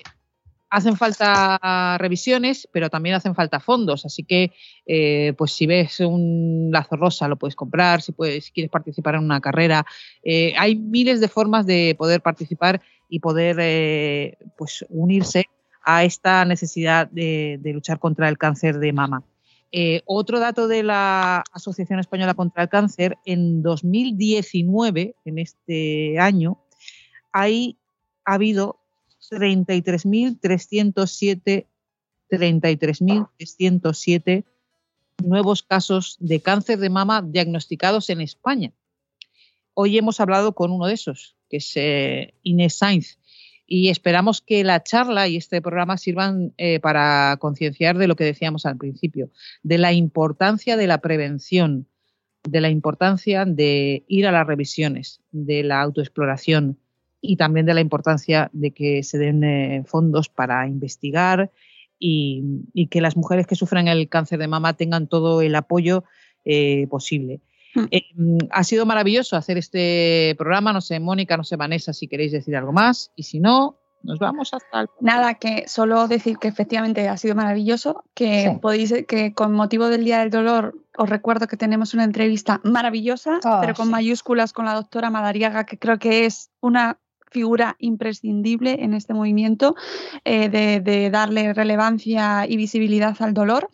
[0.72, 4.06] hacen falta revisiones, pero también hacen falta fondos.
[4.06, 4.52] Así que,
[4.86, 8.00] eh, pues si ves un lazo rosa, lo puedes comprar.
[8.00, 9.84] Si, quieres participar en una carrera,
[10.24, 15.44] eh, hay miles de formas de poder participar y poder eh, pues unirse
[15.84, 19.22] a esta necesidad de, luchar contra el cáncer de mama.
[20.06, 26.64] otro dato de la Asociación Española contra el Cáncer, en 2019, en este año,
[27.30, 27.76] hay,
[28.24, 28.82] ha habido
[29.33, 31.66] 33.307
[32.33, 34.45] 33.307
[35.22, 38.72] nuevos casos de cáncer de mama diagnosticados en España.
[39.74, 43.18] Hoy hemos hablado con uno de esos, que es eh, Inés Sainz,
[43.66, 48.24] y esperamos que la charla y este programa sirvan eh, para concienciar de lo que
[48.24, 49.30] decíamos al principio,
[49.62, 51.87] de la importancia de la prevención,
[52.43, 56.78] de la importancia de ir a las revisiones, de la autoexploración,
[57.22, 61.50] y también de la importancia de que se den eh, fondos para investigar
[61.98, 66.02] y, que las mujeres que sufren el cáncer de mama tengan todo el apoyo
[66.44, 67.40] eh, posible.
[67.76, 67.84] Hmm.
[67.92, 68.02] Eh,
[68.50, 70.72] ha sido maravilloso hacer este programa.
[70.72, 73.12] No sé, Mónica, no sé, Vanessa, si queréis decir algo más.
[73.14, 74.88] Y si no, nos vamos hasta el...
[75.00, 80.04] Nada, que solo decir que efectivamente ha sido maravilloso, que podéis, que con motivo del
[80.04, 84.64] Día del Dolor os recuerdo que tenemos una entrevista maravillosa, oh, pero con mayúsculas con
[84.64, 86.98] la doctora Madariaga, que creo que es una
[87.33, 89.74] figura imprescindible en este movimiento
[90.24, 93.68] eh, de, darle relevancia y visibilidad al dolor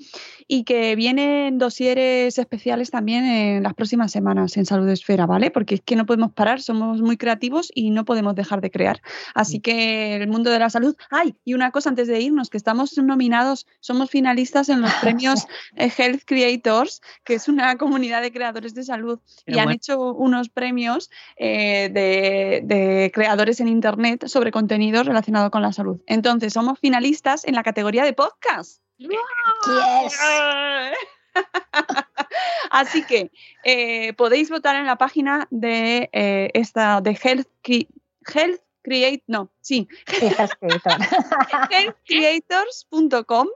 [0.51, 5.51] y que vienen dosieres especiales también en las próximas semanas en Salud Esfera, ¿vale?
[5.51, 9.03] Porque es que no podemos parar, somos muy creativos y no podemos dejar de crear.
[9.35, 10.97] Así que el mundo de la salud.
[11.11, 11.37] ¡Ay!
[11.45, 15.47] Y una cosa antes de irnos, que estamos nominados, somos finalistas en los premios
[15.77, 20.49] eh, Health Creators, que es una comunidad de creadores de salud, y han hecho unos
[20.49, 26.01] premios eh, de, de creadores en Internet sobre contenidos relacionados con la salud.
[26.07, 28.81] Entonces, somos finalistas en la categoría de podcast.
[32.71, 33.31] Así que
[33.65, 39.89] eh, podéis votar en la página de eh, esta de Health, Health Create, no, sí,
[41.71, 43.49] healthcreators.com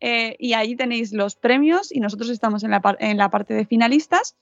[0.00, 3.66] eh, y ahí tenéis los premios y nosotros estamos en la, en la parte de
[3.66, 4.34] finalistas.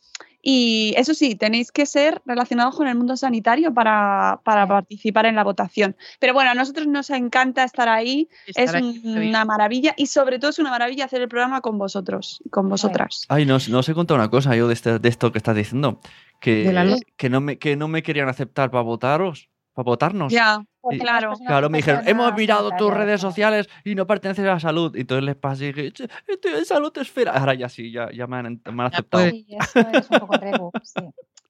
[0.43, 5.37] Y eso sí, tenéis que ser relacionados con el mundo sanitario para, para participar en
[5.37, 5.97] la votación.
[6.19, 8.73] Pero bueno, a nosotros nos encanta estar ahí, es
[9.05, 13.27] una maravilla y sobre todo es una maravilla hacer el programa con vosotros, con vosotras.
[13.29, 15.57] Ay, no, no os he contado una cosa yo de, este, de esto que estás
[15.57, 16.01] diciendo,
[16.41, 19.51] que, que, no me, que no me querían aceptar para votaros,
[19.85, 20.33] para votarnos.
[20.33, 20.63] Ya.
[20.81, 21.35] Pues claro.
[21.47, 24.95] Claro, me dijeron, hemos mirado tus redes sociales y no perteneces a la salud.
[24.97, 27.33] Y entonces les pasé y dije, estoy en salud esfera.
[27.33, 29.29] Ahora ya sí, ya, ya me, han, me han aceptado.
[29.29, 31.03] Sí, eso es un poco rego, sí.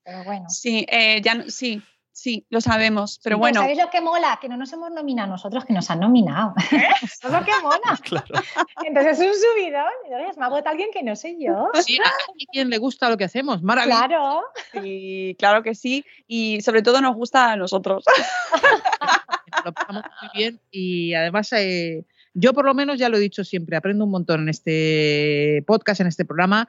[0.03, 0.49] Pero bueno.
[0.49, 1.81] Sí, eh, ya, sí,
[2.13, 3.21] sí, lo sabemos.
[3.23, 3.61] Pero bueno.
[3.61, 4.39] ¿Sabéis lo que mola?
[4.41, 6.55] Que no nos hemos nominado nosotros, que nos han nominado.
[7.03, 7.81] Eso es lo que mola.
[8.03, 8.43] Claro.
[8.85, 9.91] Entonces es un subidón.
[10.07, 11.71] Entonces me ha votado alguien que no sé yo.
[11.83, 12.11] Sí, a
[12.53, 13.63] quien le gusta lo que hacemos.
[13.63, 14.07] Maravilloso.
[14.07, 14.43] Claro.
[14.73, 16.05] Sí, claro que sí.
[16.27, 18.05] Y sobre todo nos gusta a nosotros.
[19.65, 22.05] lo pasamos muy bien y además eh,
[22.35, 26.01] yo por lo menos ya lo he dicho siempre, aprendo un montón en este podcast,
[26.01, 26.69] en este programa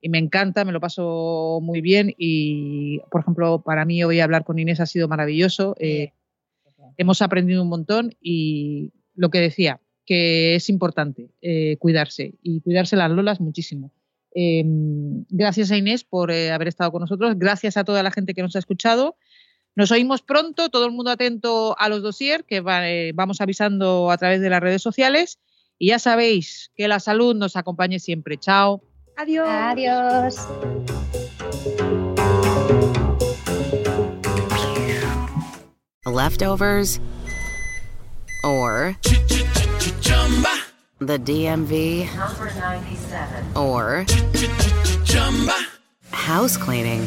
[0.00, 4.44] y me encanta, me lo paso muy bien y por ejemplo para mí hoy hablar
[4.44, 6.12] con Inés ha sido maravilloso, eh,
[6.96, 12.96] hemos aprendido un montón y lo que decía, que es importante eh, cuidarse y cuidarse
[12.96, 13.92] las lolas muchísimo.
[14.34, 18.56] gracias a Inés por haber estado con nosotros, gracias a toda la gente que nos
[18.56, 19.16] ha escuchado.
[19.76, 24.18] Nos oímos pronto, todo el mundo atento a los dossiers que eh, vamos avisando a
[24.18, 25.38] través de las redes sociales.
[25.78, 28.36] Y ya sabéis que la salud nos acompañe siempre.
[28.36, 28.82] Chao.
[29.20, 29.44] Adiós.
[29.68, 30.48] Adiós.
[36.06, 36.98] Leftovers
[38.42, 38.96] or
[41.00, 44.06] the DMV number 97 or
[46.10, 47.06] house cleaning.